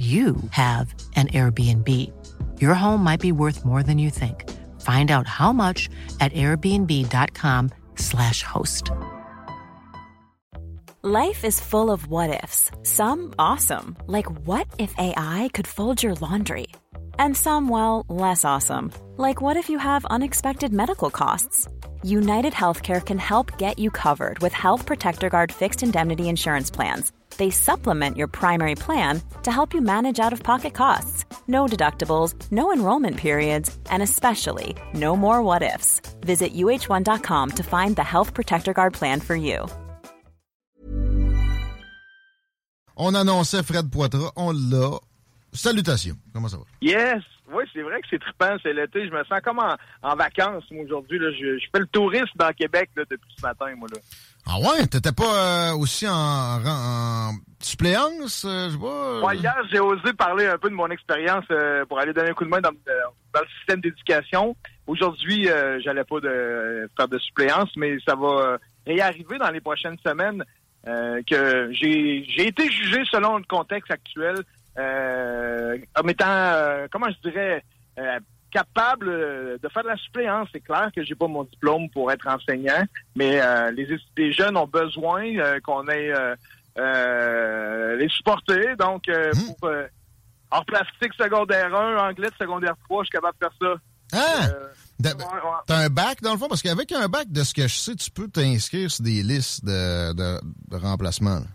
[0.00, 1.86] you have an Airbnb.
[2.58, 4.48] Your home might be worth more than you think.
[4.80, 8.90] Find out how much at airbnb.com/slash host.
[11.02, 12.70] Life is full of what ifs.
[12.82, 16.68] Some awesome, like what if AI could fold your laundry?
[17.18, 21.68] And some, well, less awesome, like what if you have unexpected medical costs?
[22.02, 27.12] United Healthcare can help get you covered with Health Protector Guard fixed indemnity insurance plans.
[27.40, 31.24] They supplement your primary plan to help you manage out of pocket costs.
[31.48, 36.02] No deductibles, no enrollment periods, and especially no more what ifs.
[36.20, 39.66] Visit uh1.com to find the Health Protector Guard plan for you.
[42.98, 44.98] On annonçait Fred Poitras, on l'a.
[45.54, 46.18] Salutations.
[46.34, 46.64] Comment ça va?
[46.82, 47.22] Yes!
[47.52, 49.08] Oui, c'est vrai que c'est trippant, c'est l'été.
[49.08, 51.18] Je me sens comme en, en vacances, moi, aujourd'hui.
[51.18, 51.30] là.
[51.32, 53.88] Je, je fais le tourisme dans Québec là, depuis ce matin, moi.
[53.92, 53.98] Là.
[54.46, 54.86] Ah ouais?
[54.86, 58.44] T'étais pas euh, aussi en, en suppléance?
[58.44, 58.76] euh, je.
[59.24, 62.34] Ouais, hier, j'ai osé parler un peu de mon expérience euh, pour aller donner un
[62.34, 62.92] coup de main dans, euh,
[63.34, 64.56] dans le système d'éducation.
[64.86, 69.98] Aujourd'hui, euh, j'allais pas de, faire de suppléance, mais ça va réarriver dans les prochaines
[70.04, 70.44] semaines
[70.84, 74.36] que j'ai été jugé selon le contexte actuel
[75.94, 77.62] comme étant, comment je dirais,
[78.50, 80.48] capable euh, de faire de la suppléance.
[80.52, 82.82] C'est clair que j'ai pas mon diplôme pour être enseignant,
[83.16, 86.12] mais euh, les, les jeunes ont besoin euh, qu'on ait
[86.78, 88.76] euh, les supporter.
[88.76, 89.70] Donc, euh, pour
[90.50, 93.80] art plastique secondaire 1, anglais de secondaire 3, je suis capable de faire ça.
[94.12, 94.48] Ah!
[95.66, 96.48] T'as un bac, dans le fond?
[96.48, 99.64] Parce qu'avec un bac, de ce que je sais, tu peux t'inscrire sur des listes
[99.64, 100.40] de, de,
[100.70, 101.36] de remplacement.
[101.36, 101.46] là.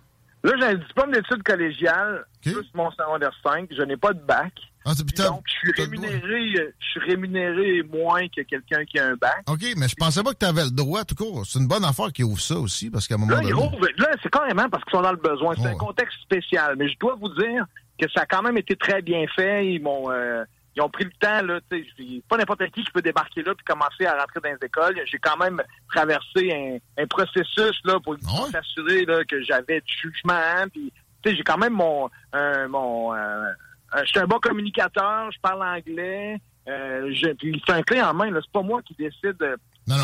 [0.45, 3.67] Là, j'ai un diplôme d'études collégiales, plus mon secondaire 5.
[3.75, 4.53] Je n'ai pas de bac.
[4.85, 9.43] Ah, donc, je suis rémunéré, je suis rémunéré moins que quelqu'un qui a un bac.
[9.47, 11.43] OK, mais je pensais pas que tu avais le droit, tout court.
[11.47, 13.49] C'est une bonne affaire qui ouvre ça aussi, parce qu'à un moment Là, donné...
[13.49, 15.55] ils rouvrent- là, c'est carrément parce qu'ils sont dans le besoin.
[15.57, 16.75] C'est un contexte spécial.
[16.77, 17.65] Mais je dois vous dire
[17.99, 19.65] que ça a quand même été très bien fait.
[19.67, 20.43] Ils m'ont, euh,
[20.75, 21.59] ils ont pris le temps, là.
[21.71, 24.49] tu sais, c'est pas n'importe qui qui peut débarquer là puis commencer à rentrer dans
[24.49, 24.95] les écoles.
[25.05, 26.51] J'ai quand même traversé
[26.97, 30.65] un, un processus, là, pour Ah s'assurer, là, que j'avais du jugement.
[30.71, 30.91] Puis,
[31.25, 32.07] j'ai quand même mon,
[32.69, 33.45] mon, euh,
[34.03, 35.31] je suis un bon communicateur.
[35.31, 36.37] Je parle anglais.
[36.67, 38.39] Euh, je, puis c'est un clé en main, là.
[38.43, 39.55] C'est pas moi qui décide euh,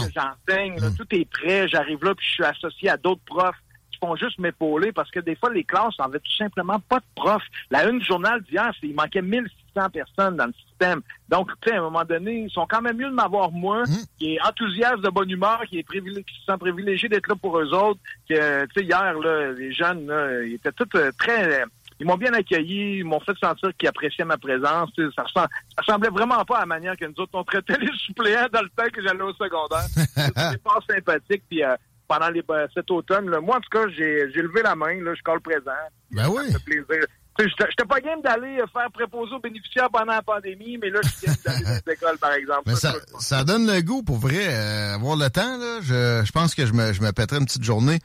[0.06, 0.76] que j'enseigne.
[0.80, 0.88] là.
[0.98, 1.68] Tout est prêt.
[1.68, 3.56] J'arrive là puis je suis associé à d'autres profs
[3.92, 7.06] qui font juste m'épauler parce que des fois, les classes n'avaient tout simplement pas de
[7.16, 7.44] profs.
[7.72, 11.02] La une du journal d'hier, c'est il manquait 1600 personnes dans le système.
[11.30, 13.84] Donc, tu sais, à un moment donné, ils sont quand même mieux de m'avoir moi,
[14.20, 17.36] qui est enthousiaste, de bonne humeur, qui est privilé- qui se sent privilégié d'être là
[17.36, 18.00] pour eux autres.
[18.30, 21.64] Que, tu sais, hier, là, les jeunes, là, ils étaient tous euh, très...
[22.02, 24.90] ils m'ont bien accueilli, ils m'ont fait sentir qu'ils appréciaient ma présence.
[24.98, 25.48] Tu sais, Ça,
[25.78, 28.70] ressemblait vraiment pas à la manière que nous autres, on traitait les suppléants dans le
[28.70, 29.86] temps que j'allais au secondaire.
[29.96, 31.44] C'est pas sympathique.
[31.48, 31.76] Puis euh,
[32.08, 35.00] pendant les, euh, cet automne, là, moi, en tout cas, j'ai j'ai levé la main.
[35.04, 35.72] Là, je colle présent.
[36.10, 36.52] Ben oui.
[36.52, 37.06] Ça fait plaisir.
[37.40, 41.10] J'étais pas game d'aller euh, faire préposer aux bénéficiaires pendant la pandémie, mais là, je
[41.10, 42.64] suis game d'aller dans les écoles, par exemple.
[42.66, 44.48] Mais ça, ça donne le goût, pour vrai.
[44.50, 47.46] euh, avoir le temps, là, je, je pense que je me, je me pèterais une
[47.46, 48.00] petite journée.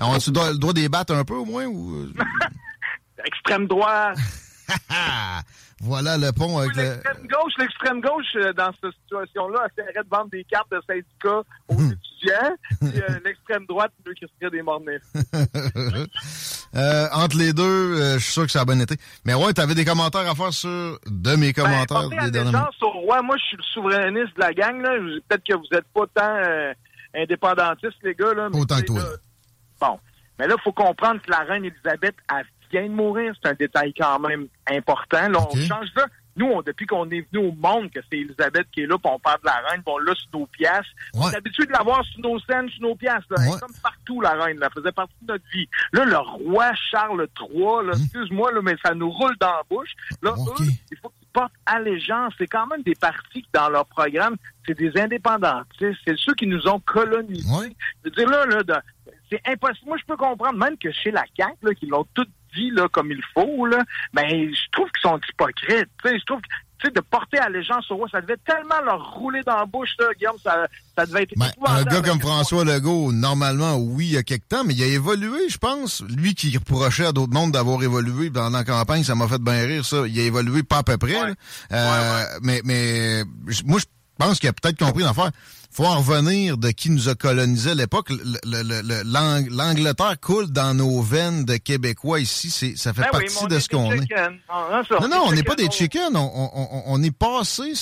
[0.00, 1.66] On tu dois, le droit des battre un peu, au moins?
[1.66, 2.08] ou
[3.28, 4.12] Extrême droit.
[5.80, 6.82] Voilà le pont avec le...
[6.82, 11.42] L'extrême gauche, l'extrême gauche, euh, dans cette situation-là, essaierait de vendre des cartes de syndicats
[11.68, 11.92] aux Hmm.
[11.92, 12.56] étudiants.
[13.08, 14.82] Euh, l'extrême droite, lui, qui serait des morts.
[16.74, 18.96] Euh, entre les deux, euh, je suis sûr que ça a bien été.
[19.24, 22.58] Mais ouais, t'avais des commentaires à faire sur de mes commentaires Ben, des portez derniers
[22.82, 23.22] au roi.
[23.22, 24.80] Moi, je suis le souverainiste de la gang.
[24.82, 24.90] là.
[25.28, 28.34] Peut-être que vous n'êtes pas tant indépendantistes, les gars.
[28.34, 28.98] Là, mais Autant que toi.
[29.00, 29.08] là,
[29.80, 29.98] Bon.
[30.38, 33.34] Mais là, il faut comprendre que la reine Elisabeth, elle vient de mourir.
[33.42, 35.28] C'est un détail quand même important.
[35.28, 36.06] Là, on change ça.
[36.36, 39.10] Nous, on- depuis qu'on est venu au monde, que c'est Elisabeth qui est là, puis
[39.12, 40.86] on parle de la reine, puis on l'a sur nos pièces.
[41.14, 43.24] On est habitué de l'avoir sur nos scènes, sur nos pièces.
[43.28, 43.36] Là.
[43.56, 44.60] Est Comme partout, la reine.
[44.62, 45.68] Elle faisait partie de notre vie.
[45.92, 49.90] Là, le roi Charles III, là, excuse-moi, là, mais ça nous roule dans la bouche.
[50.22, 52.32] Là, eux, il faut qu'ils portent allégeance.
[52.38, 55.98] C'est quand même des partis qui, dans leur programme, c'est des indépendantistes.
[56.04, 57.48] C'est ceux qui nous ont colonisés.
[58.04, 58.74] Je veux dire, là, là, de-
[59.30, 59.88] c'est impossible.
[59.88, 62.26] Moi, je peux comprendre, même que chez la CAQ, là, qu'ils l'ont tout
[62.70, 65.88] là, comme il faut, là, mais je trouve qu'ils sont hypocrites.
[66.04, 68.08] Je trouve que tu sais, de porter allégeance au roi.
[68.10, 70.36] Ça devait tellement leur rouler dans la bouche, là, Guillaume.
[70.42, 71.32] Ça, ça devait être.
[71.36, 74.82] Ben, un gars comme François Legault, normalement, oui, il y a quelque temps, mais il
[74.84, 76.04] a évolué, je pense.
[76.08, 79.66] Lui qui reprochait à d'autres mondes d'avoir évolué pendant la campagne, ça m'a fait bien
[79.66, 80.06] rire, ça.
[80.06, 81.34] Il a évolué pas à peu près.
[81.72, 83.24] Euh, mais, mais
[83.64, 85.30] moi, je pense qu'il a peut-être compris l'affaire
[85.78, 88.10] faut en revenir de qui nous a colonisé à l'époque.
[88.44, 92.50] L'Angleterre coule dans nos veines de Québécois ici.
[92.76, 94.00] Ça fait ben partie de ce qu'on est.
[95.00, 96.16] Non, non, on n'est pas des chickens.
[96.16, 97.74] On, est passé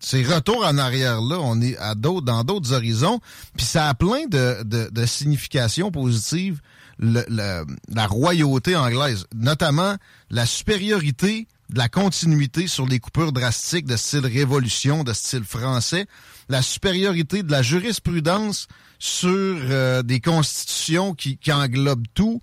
[0.00, 1.38] ces retours en arrière-là.
[1.40, 3.20] On est à d'autres, dans d'autres horizons.
[3.56, 6.60] Puis ça a plein de, de, significations positives.
[6.98, 9.96] la royauté anglaise, notamment
[10.28, 16.06] la supériorité de la continuité sur les coupures drastiques de style révolution, de style français,
[16.48, 18.68] la supériorité de la jurisprudence
[18.98, 22.40] sur euh, des constitutions qui, qui englobent tout,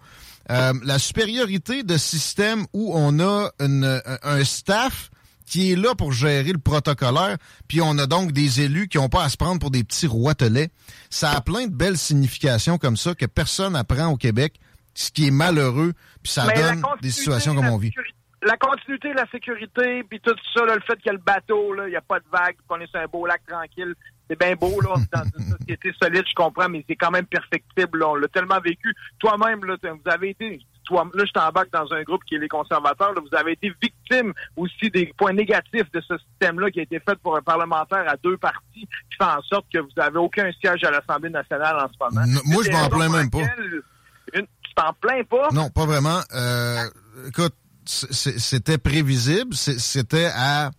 [0.49, 5.09] euh, la supériorité de systèmes où on a une, un staff
[5.45, 7.37] qui est là pour gérer le protocolaire,
[7.67, 10.07] puis on a donc des élus qui n'ont pas à se prendre pour des petits
[10.07, 10.69] roitelets.
[11.09, 14.59] Ça a plein de belles significations comme ça que personne n'apprend au Québec,
[14.93, 15.93] ce qui est malheureux,
[16.23, 17.91] puis ça donne des situations comme on vit
[18.43, 21.89] la continuité, la sécurité, puis tout ça, le fait qu'il y a le bateau, il
[21.89, 23.93] n'y a pas de vagues, qu'on est sur un beau lac tranquille,
[24.29, 28.03] c'est bien beau, là, dans une société solide, je comprends, mais c'est quand même perfectible,
[28.03, 28.95] on l'a tellement vécu.
[29.19, 32.47] Toi-même, là, vous avez été, toi, là, je t'embarque dans un groupe qui est les
[32.47, 36.99] conservateurs, vous avez été victime aussi des points négatifs de ce système-là qui a été
[36.99, 40.49] fait pour un parlementaire à deux partis, qui fait en sorte que vous n'avez aucun
[40.53, 42.41] siège à l'Assemblée nationale en ce moment.
[42.45, 43.39] moi, je m'en plains même pas.
[44.33, 45.49] tu t'en plains pas?
[45.51, 46.21] Non, pas vraiment.
[46.33, 46.85] Euh,
[47.27, 47.53] écoute,
[47.91, 50.71] c'était prévisible, c'était à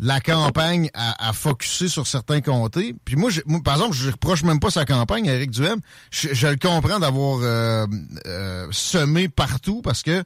[0.00, 2.94] la campagne à, à focuser sur certains comtés.
[3.04, 3.30] Puis moi,
[3.64, 5.80] par exemple, je reproche même pas sa campagne à Éric Duhem.
[6.10, 7.86] Je, le comprends d'avoir euh,
[8.26, 10.22] euh, semé partout parce que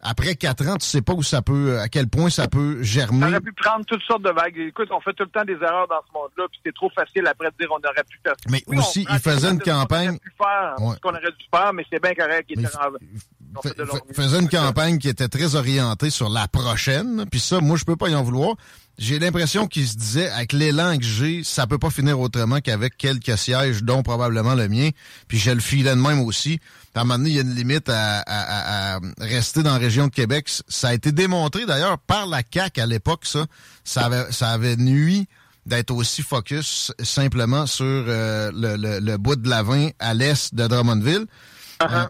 [0.00, 3.26] après quatre ans, tu sais pas où ça peut, à quel point ça peut germer.
[3.26, 4.56] On aurait pu prendre toutes sortes de vagues.
[4.56, 7.26] Écoute, on fait tout le temps des erreurs dans ce monde-là, puis c'est trop facile
[7.26, 8.34] après de dire on aurait pu faire.
[8.48, 10.18] Mais aussi, il faisait une campagne.
[10.38, 12.46] Ce qu'on aurait dû faire, mais c'est bien correct.
[12.48, 12.72] Il était
[14.12, 17.24] faisait une campagne qui était très orientée sur la prochaine.
[17.30, 18.56] Puis ça, moi, je peux pas y en vouloir.
[18.98, 22.96] J'ai l'impression qu'il se disait, avec l'élan que j'ai, ça peut pas finir autrement qu'avec
[22.96, 24.90] quelques sièges, dont probablement le mien.
[25.28, 26.58] Puis je le filais de même aussi.
[26.94, 30.12] À un moment donné, il y a une limite à, rester dans la région de
[30.12, 30.50] Québec.
[30.68, 33.46] Ça a été démontré d'ailleurs par la CAC à l'époque, ça.
[33.84, 35.28] Ça avait, ça avait nuit
[35.64, 39.62] d'être aussi focus simplement sur euh, le, bout de la
[40.00, 41.26] à l'est de Drummondville.
[41.80, 41.92] Uh-huh.
[41.92, 42.06] Euh,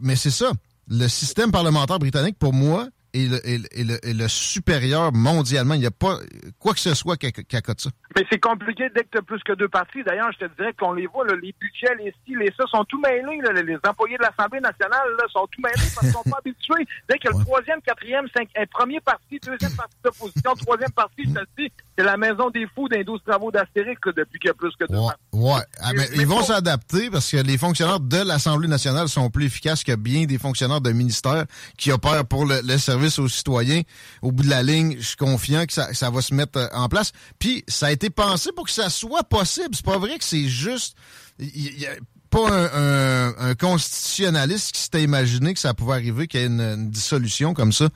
[0.00, 0.52] mais c'est ça.
[0.88, 2.88] Le système parlementaire britannique, pour moi,
[3.24, 5.74] est le, supérieur mondialement.
[5.74, 6.18] Il n'y a pas
[6.58, 7.90] quoi que ce soit qui, qui accote ça.
[8.16, 10.02] Mais c'est compliqué dès que tu as plus que deux partis.
[10.04, 13.00] D'ailleurs, je te dirais qu'on les voit, les budgets, les styles, les ça sont tout
[13.00, 13.40] mêlés.
[13.62, 16.86] les employés de l'Assemblée nationale sont tout mêlés parce qu'ils sont pas habitués.
[17.08, 21.44] Dès que le troisième, quatrième, cinquième, premier parti, deuxième parti d'opposition, troisième parti, je te
[21.58, 24.74] dis, c'est la maison des fous d'un 12 travaux d'Astérix depuis qu'il y a plus
[24.78, 25.60] que deux ouais, Ouais.
[25.80, 29.84] Ah, mais, ils vont s'adapter parce que les fonctionnaires de l'Assemblée nationale sont plus efficaces
[29.84, 31.44] que bien des fonctionnaires de ministère
[31.76, 33.82] qui opèrent pour le, service aux citoyens.
[34.22, 36.88] Au bout de la ligne, je suis confiant que ça, va se mettre euh, en
[36.88, 37.12] place.
[37.38, 39.74] Puis, ça a été pensé pour que ça soit possible.
[39.74, 40.96] C'est pas vrai que c'est juste...
[41.38, 41.90] Il y a
[42.30, 47.54] pas un, constitutionnaliste qui s'était imaginé que ça pouvait arriver, qu'il y ait une, dissolution
[47.54, 47.88] comme ça.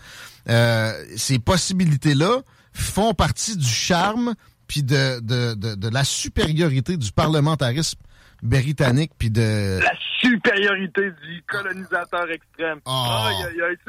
[0.48, 2.42] Euh, ces possibilités-là
[2.72, 4.34] font partie du charme
[4.66, 7.98] puis de, de, de, la supériorité du parlementarisme
[8.42, 12.80] britannique puis de la supériorité du colonisateur extrême.
[12.84, 13.28] Oh.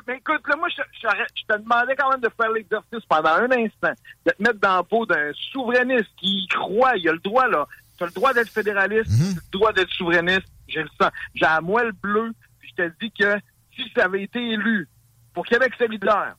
[0.07, 3.93] Mais écoute, là, moi, je, te demandais quand même de faire l'exercice pendant un instant,
[4.25, 7.47] de te mettre dans la peau d'un souverainiste qui y croit, il a le droit,
[7.47, 7.67] là.
[7.97, 9.35] Tu as le droit d'être fédéraliste, mm-hmm.
[9.35, 11.09] le droit d'être souverainiste, j'ai le sang.
[11.35, 13.37] J'ai la moelle bleue, puis je te dis que
[13.75, 14.87] si ça avait été élu
[15.33, 16.35] pour Québec solidaire,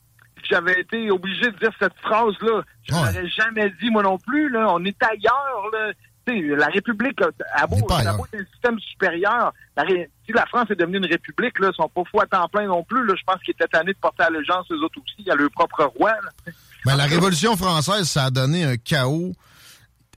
[0.49, 2.61] j'avais été obligé de dire cette phrase-là.
[2.83, 4.49] Je ne l'aurais jamais dit, moi non plus.
[4.49, 4.67] Là.
[4.69, 5.69] On est ailleurs.
[5.73, 5.91] Là.
[6.27, 9.53] La République a beau, un système supérieur.
[9.87, 12.67] si la France est devenue une République, là, ils sont pas fous à temps plein
[12.67, 13.05] non plus.
[13.05, 13.13] Là.
[13.17, 16.13] Je pense qu'ils étaient tannés de porter allégeance aux autres aussi, à leur propre roi.
[16.85, 19.33] Ben, la Révolution française, ça a donné un chaos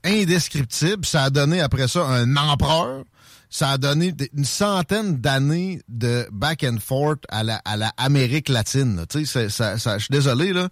[0.03, 1.05] indescriptible.
[1.05, 3.03] Ça a donné après ça un empereur
[3.49, 8.47] ça a donné une centaine d'années de back and forth à la, à la Amérique
[8.47, 9.05] latine.
[9.09, 10.69] Tu sais, ça, ça, je suis désolé, là.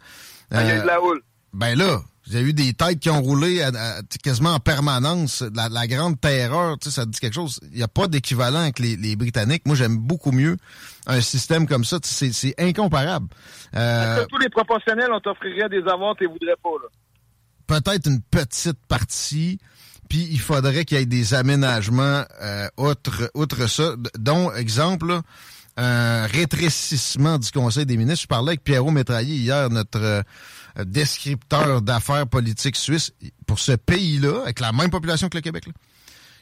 [0.52, 1.22] Ah, il y a eu de la houle.
[1.54, 3.66] Ben là, il y a eu des têtes qui ont roulé
[4.22, 5.44] quasiment en permanence.
[5.56, 7.60] La, la grande terreur, tu sais, ça dit quelque chose.
[7.72, 9.66] Il n'y a pas d'équivalent avec les, les, Britanniques.
[9.66, 10.58] Moi, j'aime beaucoup mieux
[11.06, 12.00] un système comme ça.
[12.04, 13.28] C'est incomparable.
[13.76, 16.90] Euh, tous les proportionnels, on t'offrirait des avoirs, tu voudrais pas, là?
[17.66, 19.60] Peut-être une petite partie.
[20.10, 23.96] Puis il faudrait qu'il y ait des aménagements euh, outre, outre ça.
[24.18, 25.22] Dont, exemple,
[25.78, 28.24] un rétrécissement du Conseil des ministres.
[28.24, 30.22] Je parlais avec Pierrot Métraillé hier, notre euh,
[30.86, 33.12] descripteur d'affaires politiques suisse,
[33.46, 35.66] pour ce pays-là, avec la même population que le Québec,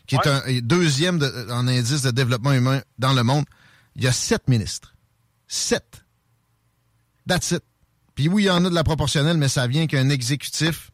[0.08, 3.46] qui est un deuxième en indice de développement humain dans le monde.
[3.96, 4.94] Il y a sept ministres.
[5.48, 6.04] Sept.
[7.28, 7.64] That's it.
[8.14, 10.92] Puis oui, il y en a de la proportionnelle, mais ça vient qu'un exécutif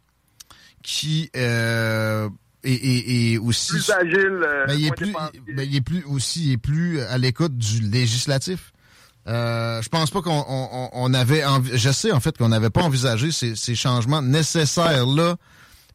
[0.81, 2.29] qui euh,
[2.63, 4.41] est, aussi plus agile.
[4.43, 5.13] Euh, ben, il, est plus,
[5.53, 8.73] ben, il est plus aussi il est plus à l'écoute du législatif.
[9.27, 10.43] Euh, je pense pas qu'on
[10.93, 15.35] on, avait je sais en fait qu'on n'avait pas envisagé ces, changements nécessaires là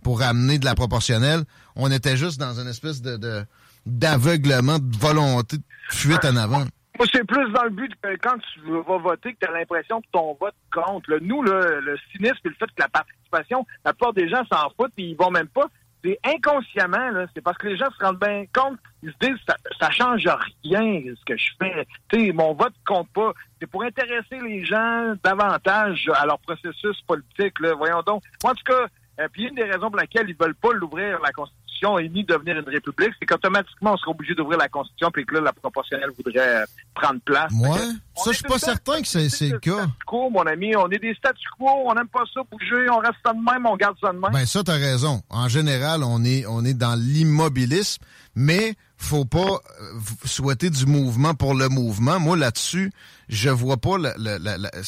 [0.05, 1.43] pour amener de la proportionnelle.
[1.75, 3.45] On était juste dans une espèce de
[3.85, 6.65] d'aveuglement, de, volonté de fuite en avant.
[6.99, 10.01] Moi, c'est plus dans le but que quand tu vas voter, que tu as l'impression
[10.01, 11.07] que ton vote compte.
[11.21, 14.93] nous, le cynisme et le fait que la participation, la plupart des gens s'en foutent
[14.99, 15.67] et ils vont même pas.
[16.25, 19.41] Inconsciemment, c'est parce que les gens se rendent bien compte, ils se disent
[19.79, 20.29] ça, change
[20.65, 22.33] rien ce que je fais.
[22.33, 23.33] mon vote compte pas.
[23.61, 27.55] C'est pour intéresser les gens davantage à leur processus politique.
[27.77, 28.23] Voyons donc.
[28.45, 28.87] en tout cas,
[29.21, 32.25] euh, puis une des raisons pour laquelle ils veulent pas l'ouvrir la Constitution et ni
[32.25, 35.53] devenir une république, c'est qu'automatiquement, on sera obligé d'ouvrir la Constitution puis que là, la
[35.53, 37.53] proportionnelle voudrait euh, prendre place.
[37.53, 37.79] Ouais.
[38.15, 39.87] Ça, je suis pas certain que c'est le cas.
[40.07, 43.17] Quo, mon ami, on est des statu quo, on n'aime pas ça bouger, on reste
[43.25, 44.33] ça de même, on garde ça de même.
[44.33, 45.23] Ben ça, t'as raison.
[45.29, 48.03] En général, on est, on est dans l'immobilisme,
[48.35, 52.19] mais faut pas euh, souhaiter du mouvement pour le mouvement.
[52.19, 52.93] Moi, là-dessus,
[53.29, 53.97] je vois pas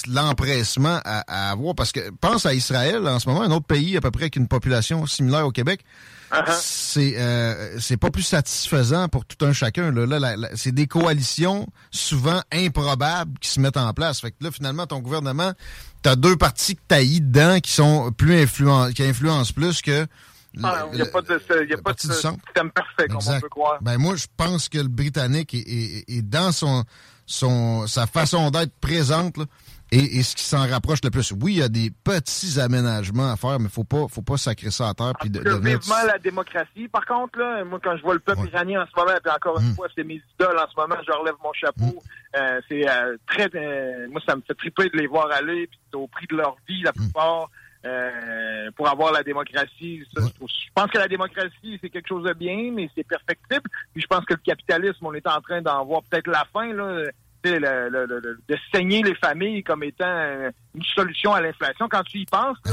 [0.06, 4.00] l'empressement à, avoir, parce que pense à Israël, en ce moment, un autre pays à
[4.00, 5.84] peu près avec une population similaire au Québec.
[6.30, 6.58] Uh-huh.
[6.60, 9.90] C'est euh, c'est pas plus satisfaisant pour tout un chacun.
[9.90, 14.20] Là, là, c'est des coalitions souvent improbables qui se mettent en place.
[14.20, 15.52] Fait que là, finalement, ton gouvernement,
[16.02, 20.06] t'as deux partis que t'as dedans qui sont plus influents, qui influencent plus que
[20.62, 22.36] ah, il n'y a pas de, y a pas de système
[22.74, 23.78] parfait, comme on peut croire.
[23.80, 26.84] Ben moi, je pense que le Britannique est, est, est dans son,
[27.26, 29.44] son, sa façon d'être présente, là,
[29.90, 31.32] et, ce qui s'en rapproche le plus.
[31.32, 34.70] Oui, il y a des petits aménagements à faire, mais faut pas, faut pas sacrer
[34.70, 35.12] ça à terre.
[35.18, 36.88] Puis de, vivement la démocratie.
[36.88, 39.58] Par contre, là, moi, quand je vois le peuple iranien en ce moment, puis encore
[39.60, 39.74] une mm.
[39.74, 41.84] fois, c'est mes idoles en ce moment, je relève mon chapeau.
[41.84, 42.36] Mm.
[42.36, 45.80] Euh, c'est euh, très, euh, moi, ça me fait triper de les voir aller, puis
[45.94, 47.10] au prix de leur vie, la mm.
[47.82, 48.72] Plupart.
[48.76, 50.04] pour avoir la démocratie.
[50.16, 53.68] Je pense que la démocratie, c'est quelque chose de bien, mais c'est perfectible.
[53.92, 56.72] Puis je pense que le capitalisme, on est en train d'en voir peut-être la fin.
[56.72, 57.04] Là
[57.44, 61.88] de saigner les familles comme étant une solution à l'inflation.
[61.88, 62.72] Quand tu y penses, nous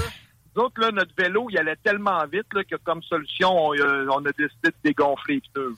[0.58, 4.32] autres, là, notre vélo, il allait tellement vite là, que comme solution, on, euh, a
[4.38, 5.76] décidé de dégonfler les pneus.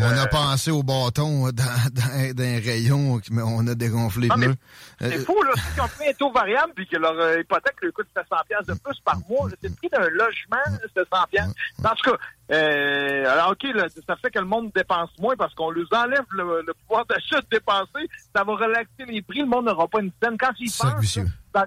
[0.00, 4.28] on a euh, pensé au bâton dans, dans, dans, un rayon, mais on a dégonflé
[4.28, 4.54] les pneus.
[5.00, 5.52] C'est euh, fou, là.
[5.56, 8.36] Ceux qui ont pris un taux variable puis que leur hypothèque leur coûte 700
[8.68, 11.06] de plus par mois, c'est le prix d'un logement, 700
[11.84, 12.18] En tout cas,
[12.52, 13.64] euh, alors, OK,
[14.06, 17.46] ça fait que le monde dépense moins parce qu'on leur enlève le, pouvoir d'achat de
[17.50, 18.08] dépenser.
[18.34, 19.40] Ça va relaxer les prix.
[19.40, 20.36] Le monde n'aura pas une scène.
[20.38, 21.18] Quand ils pensent,
[21.54, 21.66] ça,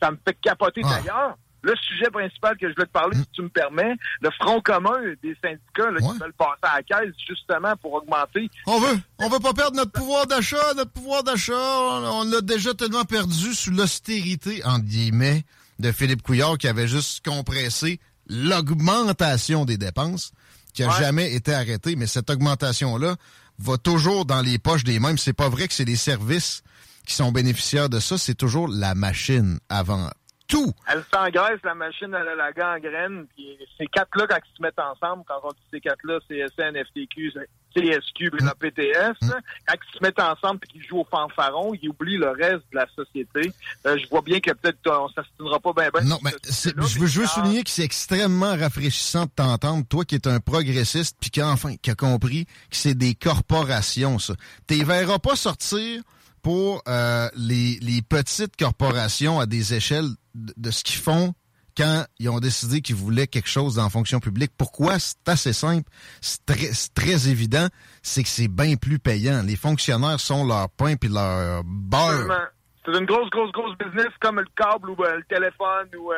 [0.00, 0.88] ça, me fait capoter ah.
[0.88, 1.36] d'ailleurs.
[1.62, 4.98] Le sujet principal que je voulais te parler, si tu me permets, le front commun
[5.22, 8.48] des syndicats qui veulent passer à la caisse justement pour augmenter.
[8.66, 12.72] On veut, on veut pas perdre notre pouvoir d'achat, notre pouvoir d'achat, on, l'a déjà
[12.72, 15.44] tellement perdu sous l'austérité, entre guillemets,
[15.80, 20.32] de Philippe Couillard qui avait juste compressé l'augmentation des dépenses
[20.72, 23.16] qui a jamais été arrêtée, mais cette augmentation-là
[23.58, 25.18] va toujours dans les poches des mêmes.
[25.18, 26.62] C'est pas vrai que c'est les services
[27.10, 30.10] qui sont bénéficiaires de ça, c'est toujours la machine avant
[30.46, 30.72] tout.
[30.86, 34.78] Elle s'engraisse, la machine, elle a la gangrène, puis ces quatre-là, quand ils se mettent
[34.78, 37.32] ensemble, quand on dit ces quatre-là, CSN, FTQ,
[37.74, 39.30] CSQ et la PTS, mm.
[39.66, 42.76] quand ils se mettent ensemble et qu'ils jouent au fanfaron, ils oublient le reste de
[42.76, 43.52] la société.
[43.86, 46.02] Euh, je vois bien que peut-être on s'assinera pas bien.
[46.04, 50.28] non, mais je veux, veux souligner que c'est extrêmement rafraîchissant de t'entendre, toi qui es
[50.28, 54.34] un progressiste puis qui enfin qui a compris que c'est des corporations ça.
[54.68, 56.02] T'es verras pas sortir
[56.42, 61.34] pour euh, les, les petites corporations à des échelles de, de ce qu'ils font
[61.76, 64.52] quand ils ont décidé qu'ils voulaient quelque chose dans la fonction publique.
[64.56, 64.98] Pourquoi?
[64.98, 65.90] C'est assez simple.
[66.20, 67.68] C'est très, très, évident.
[68.02, 69.42] C'est que c'est bien plus payant.
[69.42, 72.50] Les fonctionnaires sont leur pain puis leur beurre.
[72.84, 76.16] C'est une grosse, grosse, grosse business comme le câble ou euh, le téléphone ou euh,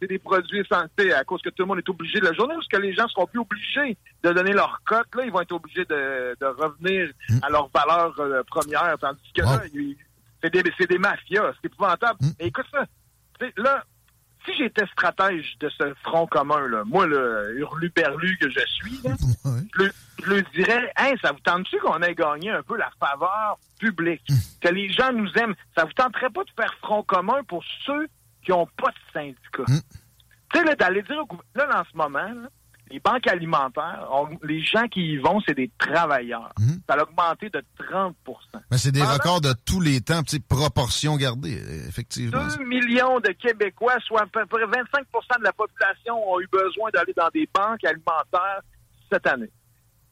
[0.00, 2.54] c'est des produits essentiels à cause que tout le monde est obligé de la journée
[2.54, 5.06] parce que les gens seront plus obligés de donner leur cote.
[5.14, 7.38] Là, ils vont être obligés de, de revenir hmm.
[7.42, 8.96] à leur valeur euh, première.
[9.00, 9.62] Tandis que là,
[10.42, 11.52] c'est des, des mafias.
[11.60, 12.18] C'est épouvantable.
[12.22, 12.30] Hmm.
[12.40, 12.84] écoute ça.
[13.56, 13.84] Là,
[14.48, 19.00] si j'étais stratège de ce front commun, là, moi, le hurlu-berlu que je suis,
[19.78, 19.90] je,
[20.24, 24.22] je, dirais, hey, ça vous tente-tu qu'on ait gagné un peu la faveur publique?
[24.28, 24.34] Hmm.
[24.60, 25.54] Que les gens nous aiment.
[25.76, 28.08] Ça vous tenterait pas de faire front commun pour ceux
[28.44, 29.64] qui n'ont pas de syndicat?
[29.66, 29.80] Hmm.
[30.52, 32.48] Tu sais, là, d'aller dire au gouvernement, là, en ce moment,
[32.90, 34.08] les banques alimentaires,
[34.42, 36.52] les gens qui y vont, c'est des travailleurs.
[36.58, 36.80] Mhm.
[36.88, 38.14] Ça a augmenté de 30%
[38.70, 42.46] Mais c'est des records de tous les temps, proportion gardée, effectivement.
[42.58, 46.90] 2 millions de Québécois, soit à peu près 25 de la population, ont eu besoin
[46.92, 48.60] d'aller dans des banques alimentaires
[49.10, 49.50] cette année.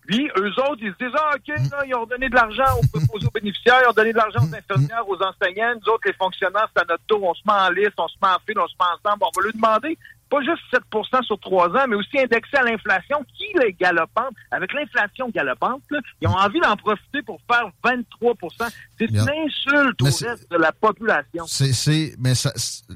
[0.07, 2.99] Puis, eux autres, ils se disent, ah, OK, là, ils ont donné de l'argent aux,
[3.27, 5.75] aux, bénéficiaires, ils ont donné de l'argent aux infirmières, aux enseignants.
[5.75, 7.23] Nous autres, les fonctionnaires, c'est à notre tour.
[7.25, 9.25] On se met en liste, on se met en fil, on se met ensemble.
[9.25, 13.25] On va lui demander pas juste 7% sur trois ans, mais aussi indexé à l'inflation
[13.37, 14.35] qui est galopante.
[14.51, 15.83] Avec l'inflation galopante,
[16.21, 18.69] ils ont envie d'en profiter pour faire 23%
[18.99, 21.45] C'est une insulte au reste de la population.
[21.47, 22.53] C'est, mais ça,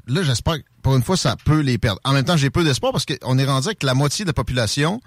[0.07, 1.99] là, j'espère que pour une fois, ça peut les perdre.
[2.03, 4.33] En même temps, j'ai peu d'espoir parce qu'on est rendu avec la moitié de la
[4.33, 4.99] population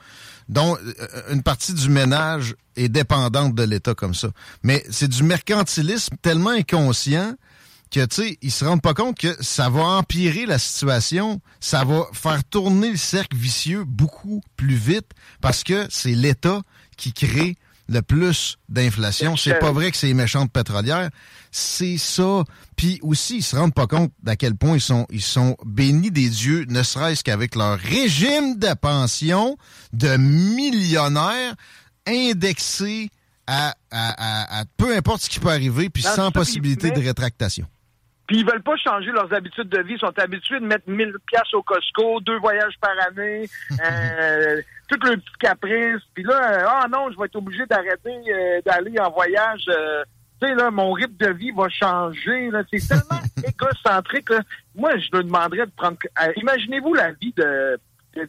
[0.49, 4.29] dont euh, une partie du ménage est dépendante de l'État comme ça.
[4.63, 7.35] Mais c'est du mercantilisme tellement inconscient
[7.95, 11.85] que, tu sais, ils se rendent pas compte que ça va empirer la situation, ça
[11.85, 15.07] va faire tourner le cercle vicieux beaucoup plus vite
[15.41, 16.63] parce que c'est l'État
[16.97, 17.57] qui crée
[17.89, 19.37] le plus d'inflation.
[19.37, 21.11] C'est pas vrai que c'est les méchantes pétrolières.
[21.53, 22.43] C'est ça.
[22.75, 26.11] Puis aussi, ils se rendent pas compte d'à quel point ils sont, ils sont bénis
[26.11, 29.57] des dieux, ne serait-ce qu'avec leur régime de pension
[29.93, 31.55] de millionnaires
[32.09, 33.11] indexés
[33.47, 37.69] à, à, à, peu importe ce qui peut arriver, puis sans possibilité de rétractation.
[38.27, 39.95] Puis ils veulent pas changer leurs habitudes de vie.
[39.95, 43.49] Ils sont habitués de mettre 1000 pièces au Costco, deux voyages par année,
[43.85, 46.03] euh, tout le petit caprice.
[46.15, 49.65] Puis là, euh, ah non, je vais être obligé d'arrêter euh, d'aller en voyage.
[49.69, 50.05] Euh,
[50.41, 52.51] tu sais là, mon rythme de vie va changer.
[52.51, 54.31] Là, c'est tellement égocentrique.
[54.31, 54.41] Là.
[54.75, 55.99] Moi, je me demanderais de prendre.
[56.37, 57.79] Imaginez-vous la vie de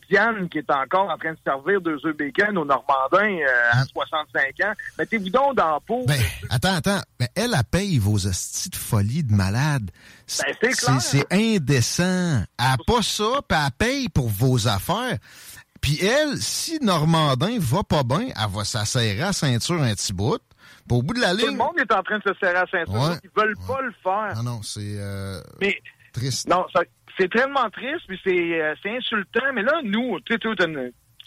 [0.10, 3.86] Diane qui est encore en train de servir deux œufs bacon au Normandin euh, à
[3.86, 4.74] 65 ans.
[4.98, 6.04] Mettez-vous donc dans la peau.
[6.08, 7.02] Ben, attends, attends.
[7.36, 9.92] Elle, a paye vos hosties de folie de malade.
[10.40, 12.44] Ben, c'est indécent.
[12.58, 15.18] Elle n'a pas ça, puis elle paye pour vos affaires.
[15.82, 20.40] Puis elle, si Normandin va pas bien, elle va s'asserrer à ceinture un petit bout.
[20.90, 21.46] au bout de la ligne...
[21.46, 23.18] Tout le monde est en train de se serrer à ceinture.
[23.24, 24.34] Ils veulent pas le faire.
[24.38, 25.42] Non, non, c'est euh,
[26.12, 26.48] triste.
[26.48, 26.82] Non, ça,
[27.18, 29.54] c'est tellement triste, puis c'est, euh, c'est insultant.
[29.54, 30.40] Mais là, nous, tu sais,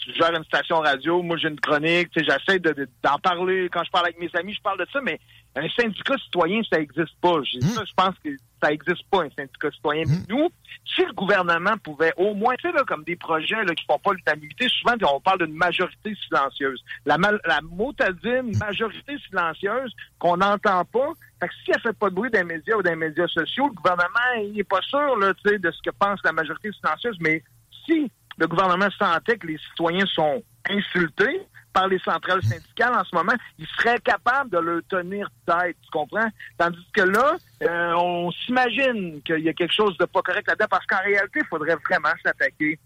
[0.09, 3.69] tu gères une station radio, moi j'ai une chronique, j'essaie de, d'en parler.
[3.71, 5.19] Quand je parle avec mes amis, je parle de ça, mais
[5.55, 7.37] un syndicat citoyen, ça n'existe pas.
[7.37, 7.61] Hmm.
[7.61, 8.29] ça, je pense que
[8.61, 10.03] ça n'existe pas, un syndicat citoyen.
[10.03, 10.23] Hmm.
[10.29, 10.49] nous,
[10.95, 13.99] si le gouvernement pouvait au moins, tu sais, là, comme des projets là, qui font
[13.99, 16.83] pas l'unanimité, souvent on parle d'une majorité silencieuse.
[17.05, 22.15] La, la motadine majorité silencieuse qu'on n'entend pas, fait que si elle fait pas de
[22.15, 25.17] bruit dans les médias ou dans les médias sociaux, le gouvernement, il n'est pas sûr
[25.17, 27.17] là, de ce que pense la majorité silencieuse.
[27.21, 27.43] Mais
[27.85, 31.41] si le gouvernement sentait que les citoyens sont insultés
[31.73, 35.89] par les centrales syndicales en ce moment, il serait capable de le tenir tête, tu
[35.91, 36.27] comprends?
[36.57, 40.65] Tandis que là, euh, on s'imagine qu'il y a quelque chose de pas correct là-dedans,
[40.69, 42.79] parce qu'en réalité, il faudrait vraiment s'attaquer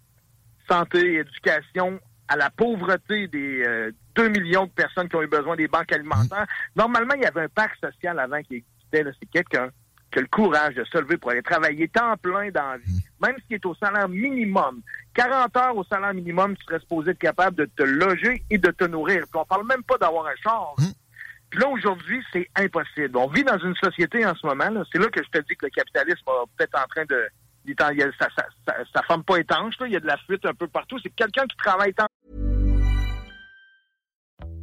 [0.68, 5.56] santé, éducation, à la pauvreté des euh, 2 millions de personnes qui ont eu besoin
[5.56, 6.46] des banques alimentaires.
[6.76, 9.12] Normalement, il y avait un pacte social avant qui existait.
[9.20, 9.70] C'est quelqu'un
[10.13, 13.04] qui a le courage de se lever pour aller travailler temps plein dans la vie,
[13.21, 14.82] même s'il est au salaire minimum.
[15.15, 18.69] 40 heures au salaire minimum, tu serais supposé être capable de te loger et de
[18.71, 19.23] te nourrir.
[19.30, 20.76] Puis on parle même pas d'avoir un char.
[20.78, 20.84] Mmh.
[21.49, 23.17] Puis là, aujourd'hui, c'est impossible.
[23.17, 24.84] On vit dans une société en ce moment.
[24.91, 27.28] C'est là que je te dis que le capitalisme est peut-être en train de...
[27.80, 29.80] Ça, ça, ça, ça, forme pas étanche.
[29.80, 29.88] Là.
[29.88, 30.99] Il y a de la fuite un peu partout.
[31.02, 32.08] C'est quelqu'un qui travaille tant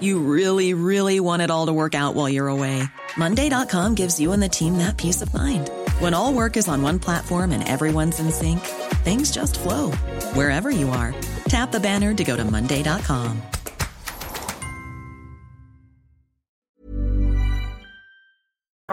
[0.00, 2.82] You really, really want it all to work out while you're away.
[3.16, 5.70] Monday.com gives you and the team that peace of mind.
[6.00, 8.60] When all work is on one platform and everyone's in sync,
[9.04, 9.92] things just flow
[10.34, 11.14] wherever you are.
[11.48, 13.40] Tap the banner to go to Monday.com.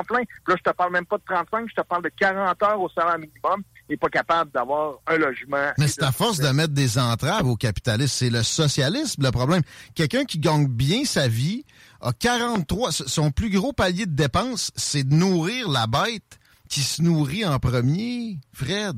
[0.08, 0.26] Plein.
[0.48, 2.89] Là, je te parle même pas de 35, je te parle de 40 heures au
[2.89, 3.63] salaire minimum.
[3.89, 5.72] N'est pas capable d'avoir un logement.
[5.78, 8.13] Mais c'est à force de mettre des entraves au capitalisme.
[8.13, 9.62] C'est le socialisme le problème.
[9.96, 11.65] Quelqu'un qui gagne bien sa vie
[12.02, 12.91] a 43.
[12.91, 17.60] Son plus gros palier de dépenses, c'est de nourrir la bête qui se nourrit en
[17.60, 18.98] premier, Fred?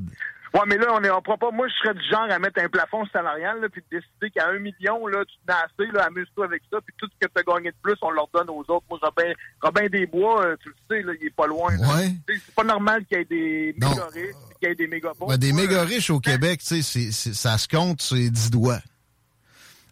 [0.56, 1.50] Ouais, mais là, on est, on pas.
[1.52, 4.48] Moi, je serais du genre à mettre un plafond salarial, là, puis de décider qu'à
[4.48, 7.40] un million, là, tu te assez, là, amuse-toi avec ça, puis tout ce que tu
[7.40, 8.84] as gagné de plus, on leur donne aux autres.
[8.88, 11.76] Moi, Robin, Robin Desbois, euh, tu le sais, là, il est pas loin.
[11.76, 12.14] Ouais.
[12.26, 15.36] C'est pas normal qu'il y ait des méga riches, qu'il y ait des méga pauvres.
[15.36, 18.80] des méga riches au Québec, tu sais, ça se compte, c'est 10 doigts.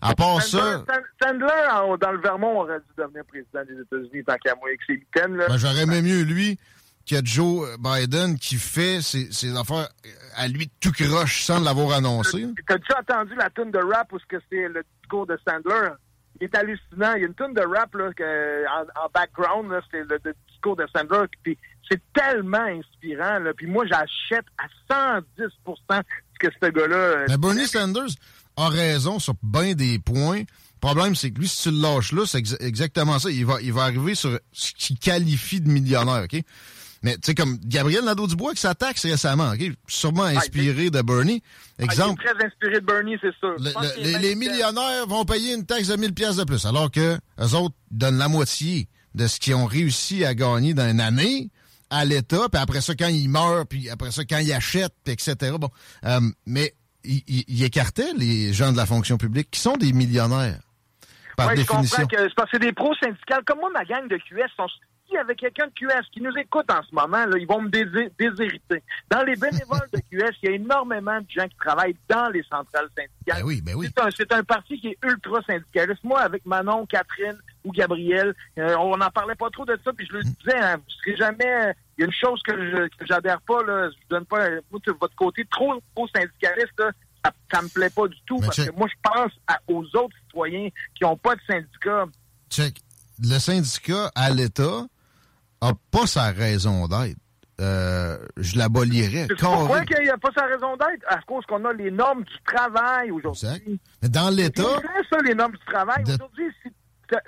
[0.01, 0.83] À part ça.
[1.23, 1.47] Sandler,
[2.01, 5.37] dans le Vermont, aurait dû devenir président des États-Unis tant qu'à moi avec ses mitaines.
[5.37, 6.59] Ben, J'aurais aimé mieux lui
[7.09, 9.89] que Joe Biden qui fait ses, ses affaires
[10.37, 12.47] à lui tout croche sans l'avoir annoncé.
[12.67, 15.91] T'as-tu entendu la tune de rap où c'est le discours de Sandler?
[16.41, 17.15] Il est hallucinant.
[17.15, 20.87] Il y a une tune de rap là, que, en, background, c'est le, discours de
[20.95, 21.27] Sandler.
[21.43, 21.57] Puis
[21.89, 23.39] c'est tellement inspirant.
[23.39, 23.53] Là.
[23.57, 26.97] Puis moi, j'achète à 110% ce que ce gars-là...
[26.97, 28.11] Euh, Mais Bernie Sanders
[28.57, 30.41] a raison sur bien des points.
[30.41, 33.31] Le problème, c'est que lui, si tu le lâches là, c'est exactement ça.
[33.31, 36.43] Il va, il va arriver sur ce qu'il qualifie de millionnaire, OK?
[37.05, 39.61] Mais tu sais, comme Gabriel Nadeau-Dubois qui s'attaque récemment, OK?
[39.87, 41.43] Sûrement inspiré de Bernie.
[41.79, 42.23] Exemple.
[42.25, 43.57] Ah, il est très inspiré de Bernie, c'est sûr.
[43.99, 47.75] les, millionnaires vont payer une taxe de 1000 pièces de plus, alors que les autres
[47.91, 51.51] donnent la moitié de ce qu'ils ont réussi à gagner dans une année
[51.91, 55.13] à l'État, puis après ça, quand ils meurent, puis après ça, quand ils achètent, puis
[55.13, 55.53] etc.
[55.61, 55.69] Bon,
[56.07, 56.73] euh, mais
[57.05, 60.61] il, écartait les gens de la fonction publique qui sont des millionnaires.
[61.37, 61.83] Par définition.
[61.83, 64.49] Je comprends que c'est parce que des pros syndicales, comme moi, ma gang de QS
[64.57, 64.69] sont
[65.07, 67.61] s'il y avait quelqu'un de QS qui nous écoute en ce moment, là, ils vont
[67.61, 68.83] me déshériter.
[69.11, 72.43] Dans les bénévoles de QS, il y a énormément de gens qui travaillent dans les
[72.43, 73.11] centrales syndicales.
[73.27, 73.89] Ben oui, ben oui.
[74.17, 76.03] C'est un, parti qui est ultra syndicaliste.
[76.05, 80.07] Moi, avec Manon, Catherine ou Gabriel, euh, on n'en parlait pas trop de ça, puis
[80.07, 80.35] je le mm.
[80.41, 81.75] disais, hein, vous serez jamais...
[81.97, 84.51] Il y a une chose que je j'adhère pas, là, je vous donne pas...
[84.71, 86.83] Moi, de votre côté, trop, trop syndicaliste,
[87.25, 89.33] ça, ça me plaît pas du tout, parce que moi, je pense
[89.69, 92.07] aux autres citoyens qui n'ont pas de syndicat.
[92.51, 92.81] Check.
[93.23, 94.87] Le syndicat à l'État
[95.91, 97.19] pas sa raison d'être.
[97.61, 99.29] Euh, je l'abolirais.
[99.39, 101.05] Pourquoi qu'il n'y a pas sa raison d'être?
[101.07, 103.81] À cause qu'on a les normes du travail aujourd'hui.
[104.03, 104.63] Dans l'État.
[104.83, 106.03] C'est ça, les normes du travail.
[106.03, 106.51] Aujourd'hui,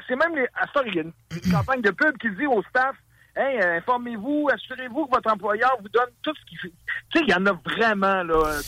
[0.08, 0.46] c'est même les.
[0.54, 1.12] À ça, il y a une,
[1.52, 2.96] campagne de pub qui dit au staff
[3.36, 6.72] Hey, euh, informez-vous, assurez-vous que votre employeur vous donne tout ce qu'il fait.
[7.10, 8.60] Tu sais, il y en a vraiment, là,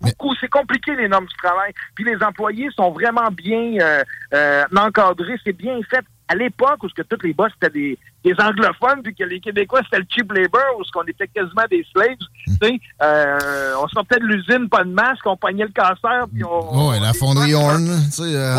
[0.00, 0.32] beaucoup.
[0.40, 1.72] C'est compliqué, les normes du travail.
[1.96, 5.36] Puis les employés sont vraiment bien euh, euh encadrés.
[5.44, 9.14] C'est bien fait à l'époque où que tous les boss étaient des, des anglophones, puis
[9.14, 13.74] que les Québécois c'était le cheap labor, où ce qu'on était quasiment des slaves, euh,
[13.80, 16.88] on sortait de l'usine, pas de masque, on pognait le cancer, puis on...
[16.90, 18.56] Ouais, la fonderie Horn, tu sais, euh,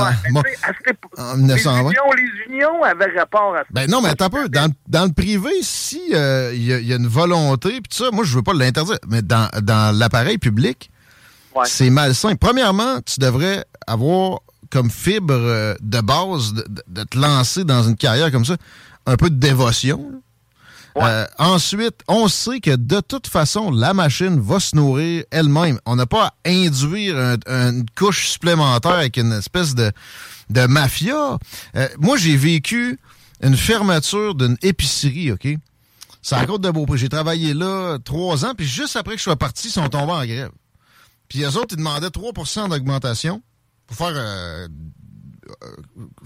[1.18, 1.84] en 1920.
[1.84, 3.66] Les unions, les unions avaient rapport à ça?
[3.72, 6.94] Ben non, mais attends un peu, dans, dans le privé, si il euh, y, y,
[6.94, 10.90] a une volonté, puis ça, moi je veux pas l'interdire, mais dans, dans l'appareil public,
[11.66, 12.36] c'est malsain.
[12.36, 18.32] Premièrement, tu devrais avoir comme fibre euh, de base de, te lancer dans une carrière
[18.32, 18.56] comme ça,
[19.08, 20.22] un peu de dévotion.
[20.98, 25.80] Euh, ensuite, on sait que de toute façon, la machine va se nourrir elle-même.
[25.86, 27.16] On n'a pas à induire
[27.48, 29.92] une couche supplémentaire avec une espèce de,
[30.50, 31.38] de mafia.
[31.76, 33.00] Euh, moi, j'ai vécu
[33.42, 35.48] une fermeture d'une épicerie, OK?
[36.24, 36.98] C'est à Côte de Beaupré.
[36.98, 40.14] J'ai travaillé là trois ans, puis juste après que je sois parti, ils sont tombés
[40.14, 40.52] en grève.
[41.30, 43.42] Puis les autres, ils demandaient 3% d'augmentation
[43.86, 44.68] pour faire euh,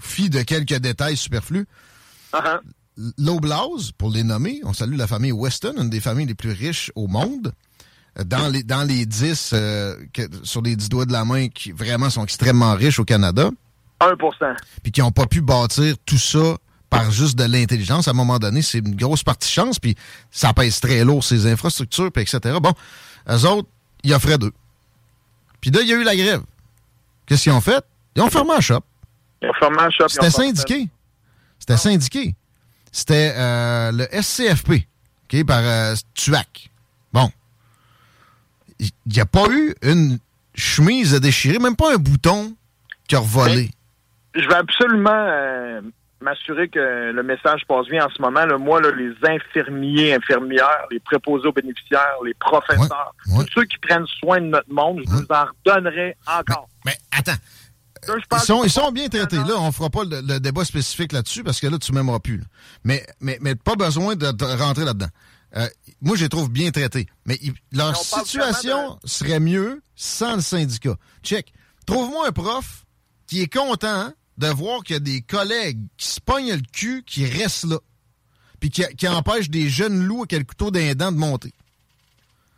[0.00, 1.66] fi de quelques détails superflus.
[2.32, 2.58] Uh
[3.96, 7.06] pour les nommer, on salue la famille Weston, une des familles les plus riches au
[7.06, 7.52] monde.
[8.26, 9.96] Dans les, dans les 10, euh,
[10.42, 13.50] sur les 10 doigts de la main, qui vraiment sont extrêmement riches au Canada.
[14.00, 16.58] 1% Puis qui n'ont pas pu bâtir tout ça
[16.90, 18.08] par juste de l'intelligence.
[18.08, 19.96] À un moment donné, c'est une grosse partie de chance, puis
[20.30, 22.58] ça pèse très lourd, ces infrastructures, puis etc.
[22.60, 22.74] Bon,
[23.30, 23.68] eux autres,
[24.02, 24.52] ils offraient deux.
[25.62, 26.42] Puis là, il y a eu la grève.
[27.24, 27.82] Qu'est-ce qu'ils ont fait?
[28.14, 28.80] Ils ont fermé un shop.
[29.40, 30.08] Ils ont fermé un shop.
[30.08, 30.88] C'était syndiqué.
[31.62, 32.34] C'était syndiqué.
[32.90, 34.82] C'était euh, le SCFP,
[35.24, 36.72] OK, par euh, TUAC.
[37.12, 37.30] Bon.
[38.80, 40.18] Il n'y a pas eu une
[40.56, 42.56] chemise à déchirer, même pas un bouton
[43.06, 43.70] qui a revolé.
[44.34, 45.80] je vais absolument euh,
[46.20, 48.44] m'assurer que le message passe bien en ce moment.
[48.44, 53.78] Là, moi, là, les infirmiers, infirmières, les préposés aux bénéficiaires, les professeurs, tous ceux qui
[53.78, 56.68] prennent soin de notre monde, je vous en redonnerai encore.
[56.84, 57.38] Mais, attends.
[58.08, 59.36] Ils, sont, ils sont bien traités.
[59.36, 62.42] Là, on fera pas le, débat spécifique là-dessus parce que là, tu m'aimeras plus.
[62.84, 65.08] Mais, mais, mais pas besoin de, rentrer là-dedans.
[65.56, 65.68] Euh,
[66.00, 67.06] moi, je les trouve bien traités.
[67.26, 67.38] Mais
[67.72, 70.96] leur situation serait mieux sans le syndicat.
[71.22, 71.52] Check.
[71.86, 72.84] Trouve-moi un prof
[73.26, 77.04] qui est content de voir qu'il y a des collègues qui se pognent le cul,
[77.04, 77.78] qui restent là,
[78.60, 81.52] puis qui, qui empêchent des jeunes loups avec le couteau d'un dent de monter.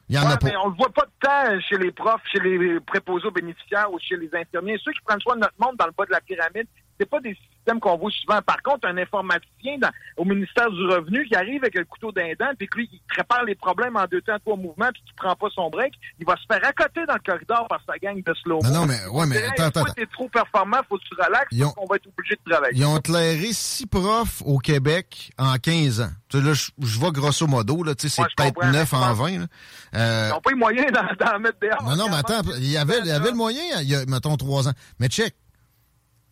[0.09, 0.49] Il y en a pas.
[0.49, 3.91] Mais on ne voit pas de temps chez les profs, chez les préposés aux bénéficiaires
[3.93, 4.79] ou chez les infirmiers.
[4.85, 6.67] Ceux qui prennent soin de notre monde dans le bas de la pyramide,
[6.99, 7.37] c'est pas des
[7.81, 8.41] qu'on voit souvent.
[8.43, 9.79] Par contre, un informaticien
[10.17, 13.45] au ministère du Revenu qui arrive avec le couteau d'indent, puis que lui, il prépare
[13.45, 16.37] les problèmes en deux temps, trois mouvements, puis qui prend pas son break, il va
[16.37, 19.27] se faire accoter dans le corridor par sa gang de slow Non, non, mais, ouais,
[19.27, 19.93] mais attends, attends.
[19.95, 22.79] t'es trop performant, faut que tu relaxes, ont, on va être obligé de travailler.
[22.79, 26.11] Ils ont éclairé six profs au Québec en 15 ans.
[26.29, 29.47] Tu sais, là, je, vois grosso modo, là, tu sais, c'est peut-être 9 en 20,
[29.95, 30.29] Euh...
[30.29, 31.83] Ils n'ont pas eu moyen d'en mettre dehors.
[31.83, 34.05] Non, non, mais attends, il y avait, il y avait le moyen, il y a,
[34.07, 34.73] mettons, trois ans.
[34.99, 35.35] Mais check.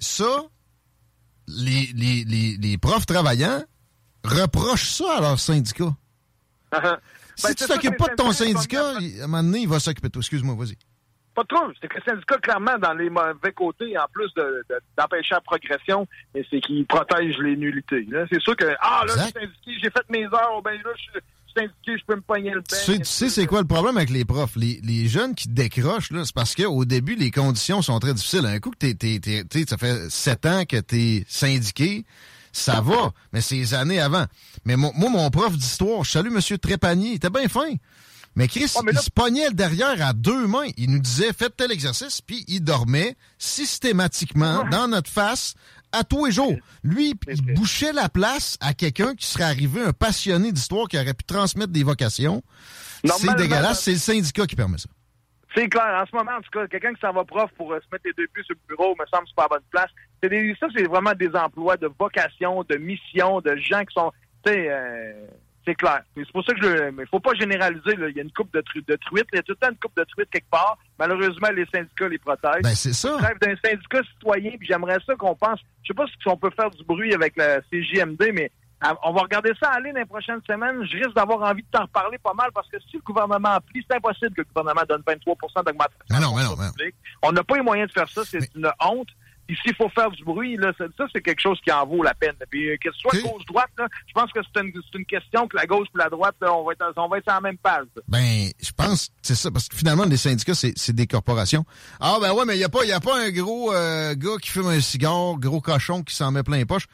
[0.03, 0.43] Ça,
[1.49, 3.63] les, les, les, les profs travaillants
[4.25, 5.93] reprochent ça à leur syndicat.
[7.37, 10.09] si Ben, tu t'occupes pas de ton syndicat, à un moment donné, il va s'occuper
[10.09, 10.21] de toi.
[10.21, 10.77] Excuse-moi, vas-y.
[11.35, 11.65] Pas trop.
[11.81, 15.41] C'est que le syndicat, clairement, dans les mauvais côtés, en plus de- de- d'empêcher la
[15.41, 18.07] progression, c'est qu'il protège les nullités.
[18.31, 21.19] C'est sûr que, ah, là, je suis syndiqué, j'ai fait mes heures, ben là, je
[21.61, 24.11] suis je peux me pogner le Tu sais, tu sais c'est quoi le problème avec
[24.11, 24.57] les profs?
[24.57, 28.47] Les, les jeunes qui décrochent, c'est parce qu'au début, les conditions sont très difficiles.
[28.47, 32.05] Un coup que t'es, t'es, t'es- t'sais, ça fait sept ans que t'es syndiqué,
[32.53, 34.27] ça va, mais c'est les années avant.
[34.65, 36.59] Mais mon- moi, mon prof d'histoire, je salue M.
[36.59, 37.75] Trépanier, il était bien fin.
[38.35, 40.69] Mais Chris, mais là- il se pognait derrière à deux mains.
[40.79, 45.55] Il nous disait, faites tel exercice, puis il dormait systématiquement dans notre face
[45.93, 46.55] à tous les jours.
[46.83, 51.15] Lui, il bouchait la place à quelqu'un qui serait arrivé, un passionné d'histoire, qui aurait
[51.15, 52.43] pu transmettre des vocations.
[53.05, 54.89] C'est dégueulasse, c'est le syndicat qui permet ça.
[55.55, 56.01] C'est clair.
[56.03, 58.05] En ce moment, en tout cas, quelqu'un qui s'en va prof pour euh, se mettre
[58.07, 59.91] les deux pieds sur le bureau, me semble, c'est pas à bonne place.
[60.23, 64.11] Des- ça, c'est vraiment des emplois de vocation, de mission, de gens qui sont,
[64.47, 65.13] tu sais, euh,
[65.65, 66.01] c'est clair.
[66.17, 68.09] C'est pour ça que je le, mais faut pas généraliser, là.
[68.09, 69.27] Il y a une coupe de, tru- de truites.
[69.33, 70.77] Il y a tout le temps une coupe de truites quelque part.
[70.99, 72.63] Malheureusement, les syndicats les protègent.
[72.63, 73.17] Ben, c'est ça.
[73.21, 75.61] Je rêve d'un syndicat citoyen, puis j'aimerais ça qu'on pense.
[75.83, 79.13] Je sais pas si on peut faire du bruit avec la CJMD, mais à- on
[79.13, 80.85] va regarder ça aller dans les prochaines semaines.
[80.91, 83.87] Je risque d'avoir envie de t'en reparler pas mal parce que si le gouvernement applique,
[83.89, 86.05] c'est impossible que le gouvernement donne 23 d'augmentation.
[86.11, 86.73] Mais non, non, non.
[87.23, 89.09] On n'a pas les moyens de faire ça, c'est une honte.
[89.63, 92.15] S'il faut faire du bruit, là, ça, ça, c'est quelque chose qui en vaut la
[92.15, 92.35] peine.
[92.51, 93.23] Puis euh, que ce soit Ok.
[93.23, 96.65] gauche-droite, je pense que c'est une, question que la gauche et la droite, là, on
[96.65, 97.87] va être, on va être sur la même page.
[97.97, 98.03] là.
[98.09, 101.65] Ben, je pense que c'est ça, parce que finalement, les syndicats, c'est c'est des corporations.
[102.01, 104.37] Ah, ben ouais, mais il n'y a, pas- y a pas un gros euh, gars
[104.41, 106.87] qui fume un cigare, gros cochon qui s'en met plein les poches.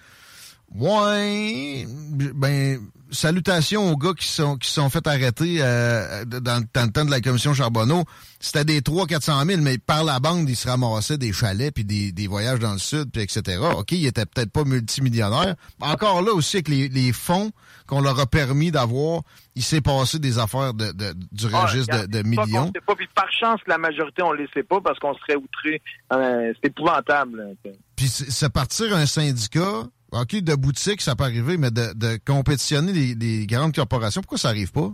[0.75, 1.87] Ouais,
[2.35, 2.79] ben,
[3.11, 7.11] salutations aux gars qui sont qui sont fait arrêter euh, dans, dans le temps de
[7.11, 8.05] la commission Charbonneau.
[8.39, 12.13] C'était des 300-400 000, mais par la bande, ils se ramassaient des chalets, puis des,
[12.13, 13.59] des voyages dans le sud, puis etc.
[13.77, 15.57] OK, ils étaient peut-être pas multimillionnaires.
[15.81, 17.51] Encore là aussi, avec les, les fonds
[17.87, 19.23] qu'on leur a permis d'avoir,
[19.57, 22.71] il s'est passé des affaires de, de- du Ah, registre de, de millions.
[22.87, 25.81] pas, puis par chance la majorité, on ne les sait pas parce qu'on serait outré.
[26.13, 27.57] Euh, c'est épouvantable.
[27.97, 32.19] Puis c'est c'est partir un syndicat, OK, de boutique, ça peut arriver, mais de, de
[32.25, 34.91] compétitionner les, les grandes corporations, pourquoi ça arrive pas?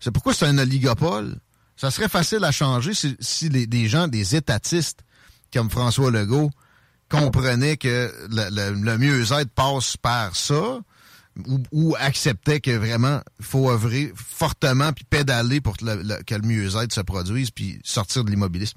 [0.00, 1.36] C'est pourquoi c'est un oligopole?
[1.76, 5.00] Ça serait facile à changer si, si des gens, des étatistes
[5.52, 6.50] comme François Legault,
[7.08, 10.78] comprenaient que le, le- le mieux-être passe par ça,
[11.46, 16.22] ou, ou acceptaient que vraiment il faut œuvrer fortement puis pédaler pour que le, le-
[16.24, 18.76] que le mieux-être se produise puis sortir de l'immobilisme.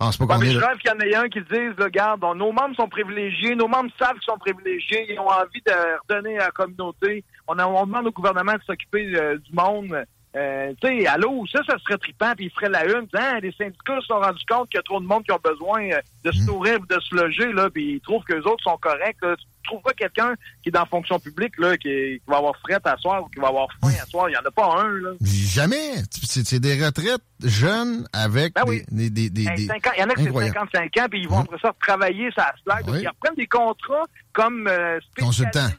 [0.00, 1.72] Je pense pas Bon, qu'on est je rêve qu'il y en ait un qui dise,
[1.78, 5.62] là, regarde, nos membres sont privilégiés, nos membres savent qu'ils sont privilégiés, ils ont envie
[5.64, 5.72] de
[6.08, 7.24] redonner à la communauté.
[7.46, 10.04] On, a- on demande au gouvernement de s'occuper euh, du monde.
[10.36, 13.06] Euh, tu sais, allô, ça, ça serait trippant, puis ils feraient la une.
[13.14, 15.40] Hein, les syndicats se sont rendus compte qu'il y a trop de monde qui ont
[15.42, 18.64] besoin euh, de se nourrir, de se loger, là, puis ils trouvent que les autres
[18.64, 19.16] sont corrects.
[19.22, 19.36] Là.
[19.36, 22.38] Tu trouves pas quelqu'un qui est dans la fonction publique, là, qui, est- qui va
[22.38, 24.28] avoir fret à soir ou qui va avoir faim à soir?
[24.28, 25.10] Il y en a pas un, là.
[25.22, 25.92] Jamais.
[26.10, 28.82] C'est des retraites jeunes avec Ben des, oui.
[28.90, 30.54] des, des, des- Hey, des- 50 il y en a qui c'est Incroyable.
[30.72, 31.42] 55 ans, puis ils vont Hum.
[31.44, 32.90] après ça travailler la slide.
[32.90, 32.98] Oui.
[33.02, 35.78] Ils reprennent des contrats comme euh, spécialistes.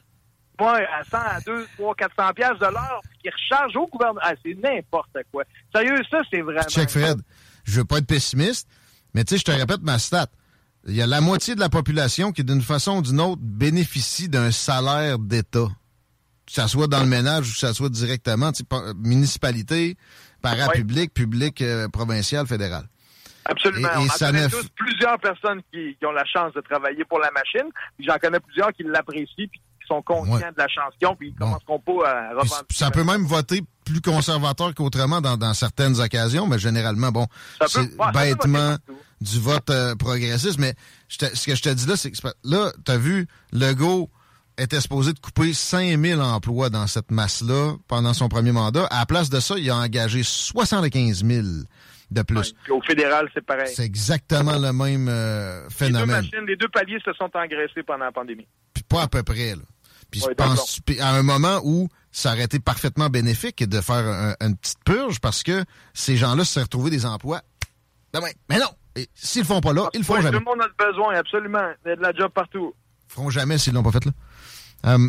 [0.60, 4.20] Ouais, à 100, à 2, 3, 400 piastres de l'heure, qu'ils rechargent au gouvernement.
[4.22, 5.44] Ah, c'est n'importe quoi.
[5.74, 6.62] Sérieux, ça, c'est vraiment...
[6.68, 7.20] Check Fred.
[7.64, 8.68] Je veux pas être pessimiste,
[9.14, 10.26] mais tu sais, je te répète ma stat.
[10.88, 14.28] Il y a la moitié de la population qui, d'une façon ou d'une autre, bénéficie
[14.28, 15.66] d'un salaire d'État.
[16.46, 19.96] Que ça soit dans le ménage ou que ça soit directement, tu sais, par- municipalité,
[20.42, 22.84] parapublic, public, euh, provincial, fédéral.
[23.44, 23.88] Absolument.
[23.88, 27.04] Et- et On ça connaît tous plusieurs personnes qui, qui ont la chance de travailler
[27.04, 27.68] pour la machine.
[27.96, 30.40] Puis J'en connais plusieurs qui l'apprécient, puis qui sont conscients Ouais.
[30.40, 31.46] de la ont, puis ils Bon.
[31.46, 32.56] commenceront pas à revendiquer.
[32.74, 37.26] ça peut même voter plus conservateur qu'autrement dans, dans certaines occasions, mais généralement, bon,
[37.68, 38.76] c'est bêtement
[39.20, 40.58] du vote euh, progressiste.
[40.58, 40.74] Mais
[41.08, 44.10] je te- ce que je te dis là, c'est que là, t'as vu, Legault
[44.58, 48.86] était supposé de couper 5000 emplois dans cette masse-là pendant son premier mandat.
[48.86, 51.46] À la place de ça, il a engagé 75 000
[52.10, 52.54] de plus.
[52.68, 52.74] Ouais.
[52.74, 53.70] Au fédéral, c'est pareil.
[53.74, 56.08] C'est exactement le même euh, Les deux phénomène.
[56.08, 58.46] machines, les deux paliers se sont engraissés pendant la pandémie.
[58.74, 59.50] Puis pas à peu près.
[59.56, 59.62] Là.
[60.10, 63.80] Puis je Ouais, pense puis à un moment où ça aurait été parfaitement bénéfique de
[63.80, 65.64] faire un- une petite purge parce que
[65.94, 67.42] ces gens-là se seraient retrouvés des emplois
[68.14, 68.28] demain.
[68.48, 68.68] Mais non!
[69.14, 70.38] S'ils le font pas là, ils le feront Ouais, jamais.
[70.38, 71.68] Tout le monde a besoin, absolument.
[71.84, 72.72] Il y a de la job partout.
[72.74, 74.12] Ils le feront jamais s'ils l'ont pas fait là.
[74.86, 75.08] Euh,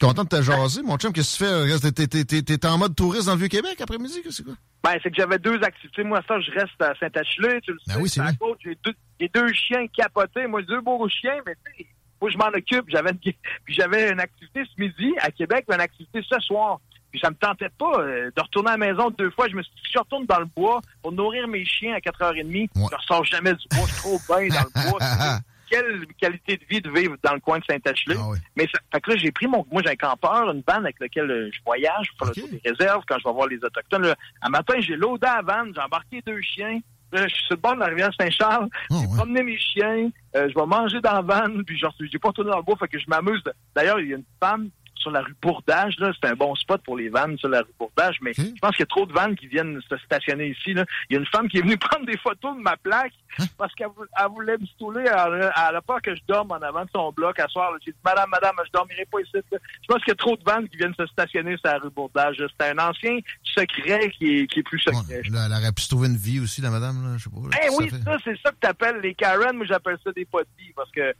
[0.00, 1.12] content de te jaser, mon chum.
[1.12, 2.24] Qu'est-ce que tu fais?
[2.24, 4.22] T'es- t'es- en mode touriste dans le Vieux-Québec après-midi?
[4.22, 4.54] que C'est quoi?
[4.82, 6.04] Ben, c'est que j'avais deux activités.
[6.04, 8.00] Moi, ça, je reste à Saint-Achille, tu le Ben sais.
[8.00, 8.22] oui, c'est
[8.64, 10.46] J'ai deux, j'ai deux chiens capotés.
[10.46, 11.86] Moi, deux beaux chiens, mais tu sais,
[12.20, 12.84] faut que je m'en occupe.
[12.88, 13.18] J'avais une,
[13.64, 16.78] puis j'avais une activité ce midi à Québec, puis une activité ce soir.
[17.10, 19.48] Puis ça me tentait pas euh, de retourner à la maison deux fois.
[19.48, 21.98] Je me suis dit, si je retourne dans le bois pour nourrir mes chiens à
[22.00, 22.68] 4h30, Ouais.
[22.90, 23.86] je ressors jamais du bois.
[23.86, 24.98] Je suis trop bien dans le bois.
[25.70, 28.14] quelle qualité de vie de vivre dans le coin de Saint-Achely.
[28.18, 28.38] Ah oui.
[28.56, 29.66] Mais ça, fait que là, j'ai pris mon.
[29.70, 32.36] Moi, j'ai un campeur, une vanne avec laquelle euh, je voyage, je fais Ok.
[32.36, 34.02] le tour des réserves quand je vais voir les Autochtones.
[34.06, 34.14] Là.
[34.42, 36.80] Un matin, j'ai loadé à la vanne, j'ai embarqué deux chiens.
[37.12, 38.68] Là, je suis sur le bord de la rivière Saint-Charles.
[38.90, 39.16] Oh, J'ai ouais.
[39.16, 40.10] promené mes chiens.
[40.36, 42.76] euh, je vais manger dans la vanne, puis genre, j'ai pas tourné dans le bois,
[42.76, 43.42] fait que je m'amuse.
[43.74, 44.68] D'ailleurs, il y a une femme
[44.98, 48.18] sur la rue Bourdage, c'est un bon spot pour les vannes sur la rue Bourdage,
[48.20, 50.74] mais je pense qu'il y a trop de vannes qui viennent se stationner ici.
[50.74, 50.84] Là.
[51.08, 53.44] Il y a une femme qui est venue prendre des photos de ma plaque Hein?
[53.58, 55.04] parce qu'elle vou- elle voulait me stouler.
[55.04, 57.70] Elle, elle a peur que je dorme en avant de son bloc à soir.
[57.84, 59.30] J'ai dit, Madame, Madame, je dormirai pas ici.
[59.34, 59.40] là.
[59.52, 61.90] Je pense qu'il y a trop de vannes qui viennent se stationner sur la rue
[61.90, 62.36] Bourdage.
[62.58, 65.00] C'est un ancien secret qui est, qui est plus secret.
[65.08, 67.30] Ouais, là, elle aurait pu se trouver une vie aussi, la madame, là, je sais
[67.30, 67.36] pas.
[67.36, 69.56] là, Eh oui, ça c'est ça que t'appelles les Karen.
[69.56, 70.22] Moi, j'appelle ça des
[70.58, 71.12] vie parce que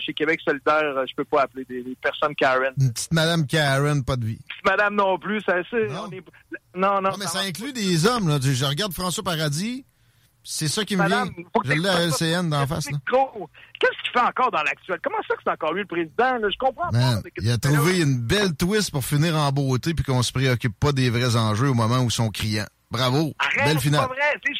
[0.00, 2.72] chez Québec solidaire, euh, je peux pas appeler des, des personnes Karen.
[2.80, 4.38] Une petite madame Karen, pas de vie.
[4.64, 5.86] Madame non plus, ça c'est.
[5.88, 6.10] Non?
[6.10, 6.22] est-
[6.74, 7.10] Non, non.
[7.10, 8.38] Non, mais ça inclut des hommes, là.
[8.40, 9.84] Je regarde François Paradis,
[10.44, 11.24] c'est ça qui me vient.
[11.64, 12.02] Je l'ai à.
[12.06, 12.98] LCN d'en face, là.
[13.78, 14.98] Qu'est-ce qu'il fait encore dans l'actuel?
[15.02, 16.38] Comment ça que c'est encore lui le président?
[16.38, 16.48] là?
[16.50, 17.28] Je comprends Man, pas.
[17.42, 20.92] il a trouvé une belle twist pour finir en beauté puis qu'on se préoccupe pas
[20.92, 22.64] des vrais enjeux au moment où ils sont criants.
[22.96, 23.32] Bravo.
[23.38, 24.08] Arrête, belle c'est finale.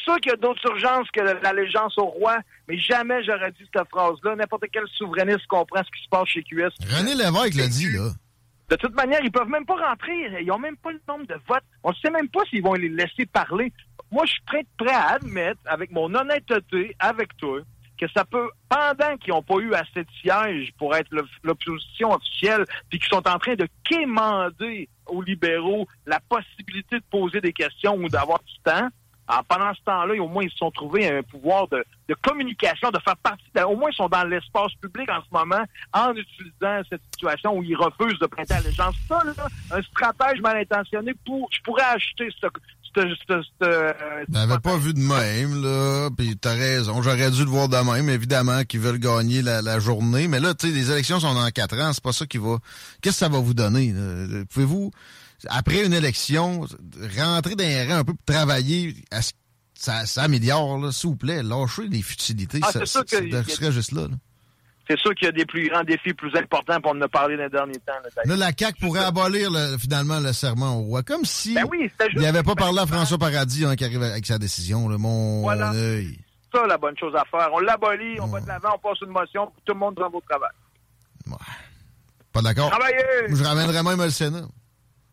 [0.03, 3.87] sûr qu'il y a d'autres urgences que l'allégeance au roi, mais jamais j'aurais dit cette
[3.89, 4.35] phrase-là.
[4.35, 6.69] N'importe quel souverainiste comprend ce qui se passe chez QS.
[6.95, 8.09] René Lévesque l'a dit, là.
[8.69, 10.13] De toute manière, ils peuvent même pas rentrer.
[10.41, 11.63] Ils ont même pas le nombre de votes.
[11.83, 13.71] On ne sait même pas s'ils vont les laisser parler.
[14.11, 17.59] Moi, je suis prêt, prêt à admettre, avec mon honnêteté, avec toi,
[17.99, 21.09] que ça peut, pendant qu'ils n'ont pas eu assez de sièges pour être
[21.43, 27.41] l'opposition officielle, puis qu'ils sont en train de quémander aux libéraux la possibilité de poser
[27.41, 28.89] des questions ou d'avoir du temps,
[29.29, 31.83] alors, pendant ce temps-là, au moins, ils se sont trouvés un pouvoir de,
[32.21, 33.43] communication, de faire partie.
[33.65, 37.63] au moins, ils sont dans l'espace public en ce moment en utilisant cette situation où
[37.63, 38.95] ils refusent de prêter allégeance.
[39.07, 39.33] Ça, là,
[39.71, 42.47] un stratège mal intentionné, pour, je pourrais acheter ce.
[43.01, 43.93] Ce euh,
[44.31, 47.01] T'avais pas vu de même, là, puis t'as raison.
[47.01, 50.27] J'aurais dû le voir de même, évidemment, qu'ils veulent gagner la, la journée.
[50.27, 52.57] Mais là, tu sais, les élections sont dans quatre ans, c'est pas ça qui va...
[53.01, 53.93] Qu'est-ce que ça va vous donner?
[54.49, 54.91] Pouvez-vous,
[55.47, 56.61] après une élection,
[57.17, 59.31] rentrer dans les rangs un peu pour travailler à ce
[59.79, 62.59] ça, ça améliore, s'il vous plaît, lâchez les futilités.
[62.63, 64.07] Ah, ça, c'est sûr ça- que- ça serait juste là.
[64.07, 64.15] là.
[64.89, 67.35] C'est sûr qu'il y a des plus grands défis plus importants, on en a parlé
[67.35, 67.91] dans les derniers temps.
[68.03, 68.37] là, d'ailleurs.
[68.37, 71.03] Là, la CAQ pourrait abolir le- finalement le serment au roi.
[71.03, 74.25] Comme si Ben oui, il n'avait pas parlé à François Paradis hein, qui arrive avec
[74.25, 74.87] sa décision.
[74.87, 75.71] Là, mon Voilà.
[75.73, 76.17] œil.
[76.53, 77.49] ça la bonne chose à faire.
[77.53, 78.41] On l'abolit, on va Ouais.
[78.41, 80.49] de l'avant, on passe une motion, tout le monde va au travail.
[82.31, 82.71] Pas d'accord.
[83.29, 84.41] Je ramènerais même le Sénat.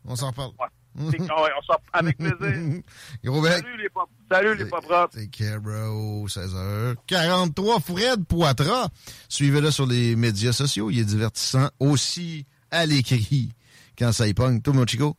[0.07, 0.53] On s'en reparle.
[0.59, 2.83] C'est- ouais, on sort avec plaisir.
[3.25, 3.53] Gros bec.
[3.63, 5.15] Salut les pas, salut les pas propres.
[5.15, 6.27] C'est care, bro.
[6.29, 7.81] 16h43.
[7.83, 8.89] Fred Poitras.
[9.29, 10.91] Suivez-le sur les médias sociaux.
[10.91, 13.53] Il est divertissant aussi à l'écrit
[13.99, 14.61] quand ça y pogne.
[14.61, 15.17] Toi, mon chico?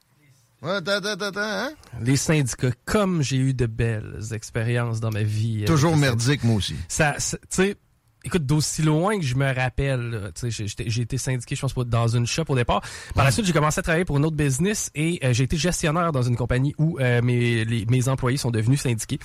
[0.61, 1.69] Ouais, hein?
[2.01, 5.57] Les syndicats, comme j'ai eu de belles expériences dans ma vie.
[5.57, 6.75] avec Toujours merdique, moi aussi.
[6.87, 7.75] ça- tu sais,
[8.25, 11.73] écoute, d'aussi loin que je me rappelle, là, tu sais, j'ai- été syndiqué, je pense
[11.73, 12.81] pas, dans une shop au départ.
[13.13, 15.55] Par la suite, j'ai commencé à travailler pour une autre business et euh, j'ai été
[15.57, 19.19] gestionnaire dans une compagnie où euh, mes, les- mes employés sont devenus syndiqués.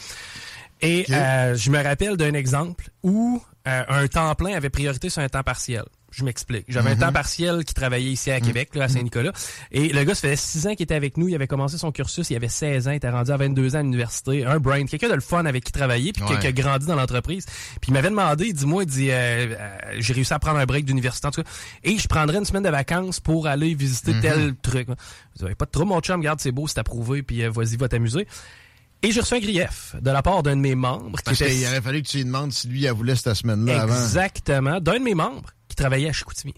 [0.83, 5.29] Et euh, je me rappelle d'un exemple où un temps plein avait priorité sur un
[5.29, 5.85] temps partiel.
[6.13, 6.65] Je m'explique.
[6.69, 9.33] J'avais un temps partiel qui travaillait ici à Québec, là, à Saint-Nicolas.
[9.71, 11.29] Et le gars, ça faisait six ans qu'il était avec nous.
[11.29, 12.29] Il avait commencé son cursus.
[12.31, 12.91] Il avait 16 ans.
[12.91, 14.45] Il était rendu à 22 ans à l'université.
[14.45, 14.85] Un brain.
[14.87, 16.39] Quelqu'un de le fun avec qui travailler puis qui- Ouais.
[16.41, 17.47] qui a grandi dans l'entreprise.
[17.81, 19.15] Puis il m'avait demandé, il dit, moi, il dit, euh,
[19.57, 21.49] euh, j'ai réussi à prendre un break d'université, en tout cas.
[21.85, 24.89] Et je prendrais une semaine de vacances pour aller visiter tel truc.
[25.41, 27.77] Je dis, pas de trop, mon chum, regarde, c'est beau, c'est approuvé, puis euh, vas-y,
[27.77, 28.27] va t'amuser.
[29.03, 31.67] Et j'ai reçu un grief de la part d'un de mes membres Parce était qu'il
[31.67, 33.95] aurait fallu que tu lui demandes si lui, elle voulait cette semaine-là avant.
[33.95, 34.79] Exactement.
[34.81, 36.55] D'un de mes membres qui travaillait à Chicoutimi.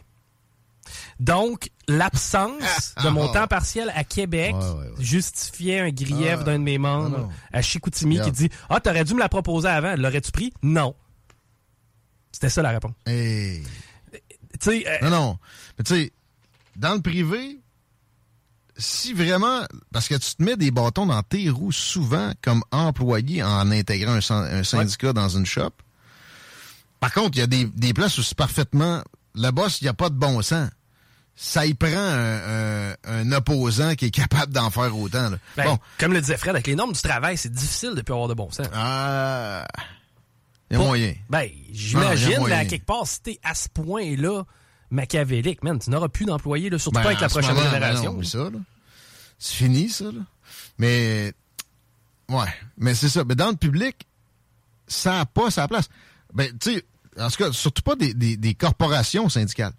[1.21, 5.05] Donc, l'absence de mon temps partiel à Québec Ouais, ouais, ouais.
[5.05, 7.29] justifiait un grief Ah, d'un de mes membres non, non.
[7.53, 8.35] à Chicoutimi Regarde.
[8.35, 9.95] qui dit «Ah, t'aurais dû me la proposer avant.
[9.97, 10.97] L'aurais-tu pris?» Non.
[12.33, 12.93] C'était ça la réponse.
[13.07, 13.63] Hey.
[14.67, 15.39] Euh, Non, non.
[15.79, 16.13] Mais tu sais,
[16.77, 17.61] dans le privé,
[18.83, 19.63] si vraiment.
[19.93, 24.13] Parce que tu te mets des bâtons dans tes roues souvent comme employé en intégrant
[24.13, 25.71] un, syn- un syndicat dans une shop.
[27.01, 29.03] Par contre, il y a des, des places où c'est parfaitement.
[29.35, 30.69] Le boss, il n'y a pas de bon sens.
[31.35, 35.31] Ça y prend un, un- un opposant qui est capable d'en faire autant.
[35.31, 35.39] là.
[35.57, 35.79] ben, bon.
[35.99, 38.35] comme le disait Fred, avec les normes du travail, c'est difficile de plus avoir de
[38.35, 38.67] bon sens.
[38.75, 39.67] Ah.
[40.71, 41.15] Il y a moyen.
[41.31, 44.43] Ben, j'imagine, à quelque part, si t'es à ce point-là
[44.93, 48.13] machiavélique, man, tu n'auras plus d'employés, surtout Ben, pas avec la prochaine moment, ben génération.
[48.15, 48.51] non, ça.
[49.39, 50.21] C'est fini, ça, là.
[50.79, 51.33] Mais,
[52.29, 52.47] ouais.
[52.77, 53.25] Mais c'est ça.
[53.25, 54.07] Mais dans le public,
[54.87, 55.89] ça n'a pas sa place.
[56.33, 56.85] Ben, tu sais,
[57.19, 59.73] en tout cas, surtout pas des, des, des corporations syndicales.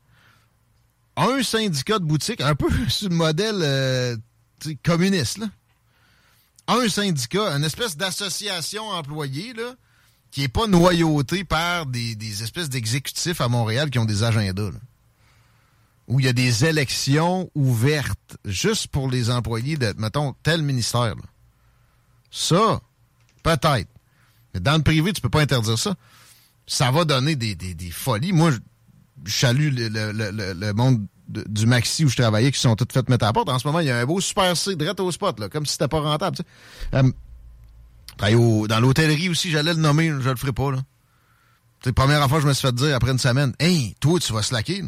[1.16, 4.18] Un syndicat de boutique, un peu sur le modèle euh,
[4.84, 5.48] communiste, là.
[6.68, 9.74] Un syndicat, une espèce d'association employée, là,
[10.32, 14.72] qui est pas noyauté par des, des espèces d'exécutifs à Montréal qui ont des agendas.
[14.72, 14.80] Là.
[16.08, 21.16] Où il y a des élections ouvertes juste pour les employés de, mettons, tel ministère.
[21.16, 21.24] Là.
[22.30, 22.82] Ça,
[23.42, 23.90] peut-être.
[24.54, 25.96] Mais dans le privé, tu peux pas interdire ça.
[26.68, 28.34] Ça va donner des, des, des folies.
[28.34, 28.52] Moi,
[29.26, 32.76] je salue le, le, le, le monde de, du maxi où je travaillais qui sont
[32.76, 33.50] toutes faites mettre à la porte.
[33.50, 35.66] En ce moment, il y a un beau super C direct au spot, là, comme
[35.66, 36.38] si c'était pas rentable.
[36.94, 37.12] Euh,
[38.20, 40.72] dans l'hôtellerie aussi, j'allais le nommer, je le ferai pas.
[40.72, 40.80] Là.
[41.96, 44.84] Première fois je me suis fait dire après une semaine Hey, toi, tu vas slacker.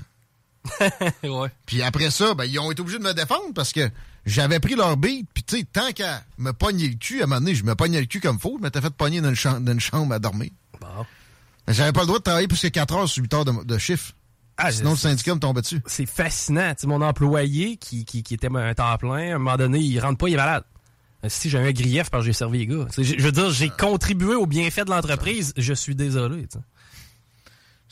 [1.23, 1.49] ouais.
[1.65, 3.89] Puis après ça, ben, ils ont été obligés de me défendre parce que
[4.25, 5.27] j'avais pris leur beat.
[5.33, 7.75] Puis tu sais, tant qu'à me pogner le cul, à un moment donné, je me
[7.75, 8.57] pognais le cul comme faut.
[8.57, 10.49] Je m'étais fait pogner dans une, chambre, dans une chambre à dormir.
[10.81, 11.05] Bon.
[11.67, 13.63] Mais j'avais pas le droit de travailler plus que 4 heures sur 8 heures de,
[13.63, 14.13] de chiffre.
[14.57, 15.81] Ah, Sinon, le syndicat me tombait dessus.
[15.85, 16.69] C'est fascinant.
[16.75, 19.79] Tu sais, mon employé qui, qui, qui était un temps plein, à un moment donné,
[19.79, 20.63] il rentre pas, il est malade.
[21.25, 22.87] Euh, Si j'ai un grief parce que j'ai servi les gars.
[22.97, 25.53] Je veux dire, j'ai contribué au bienfait de l'entreprise.
[25.57, 26.47] Je suis désolé.
[26.47, 26.57] tu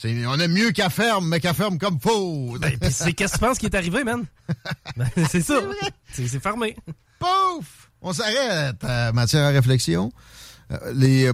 [0.05, 2.57] On aime mieux qu'à ferme, mais qu'à ferme comme faut.
[2.59, 4.25] Ben, pis c'est qu'est-ce que tu penses qui est arrivé, man?
[4.97, 5.59] Ben, c'est ça.
[6.11, 6.75] C'est c'est fermé.
[7.19, 7.89] Pouf!
[8.01, 10.11] On s'arrête à matière à réflexion.
[10.71, 11.33] Euh, les, euh,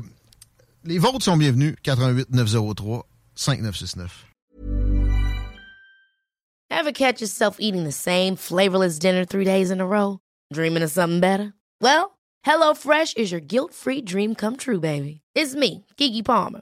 [0.86, 1.76] les votes sont bienvenus.
[1.84, 4.26] 88 903 5969.
[6.72, 10.20] Ever catch yourself eating the same flavorless dinner three days in a row?
[10.54, 11.54] Dreaming of something better?
[11.82, 15.22] Well, HelloFresh is your guilt-free dream come true, baby.
[15.34, 16.62] It's me, Kiki Palmer.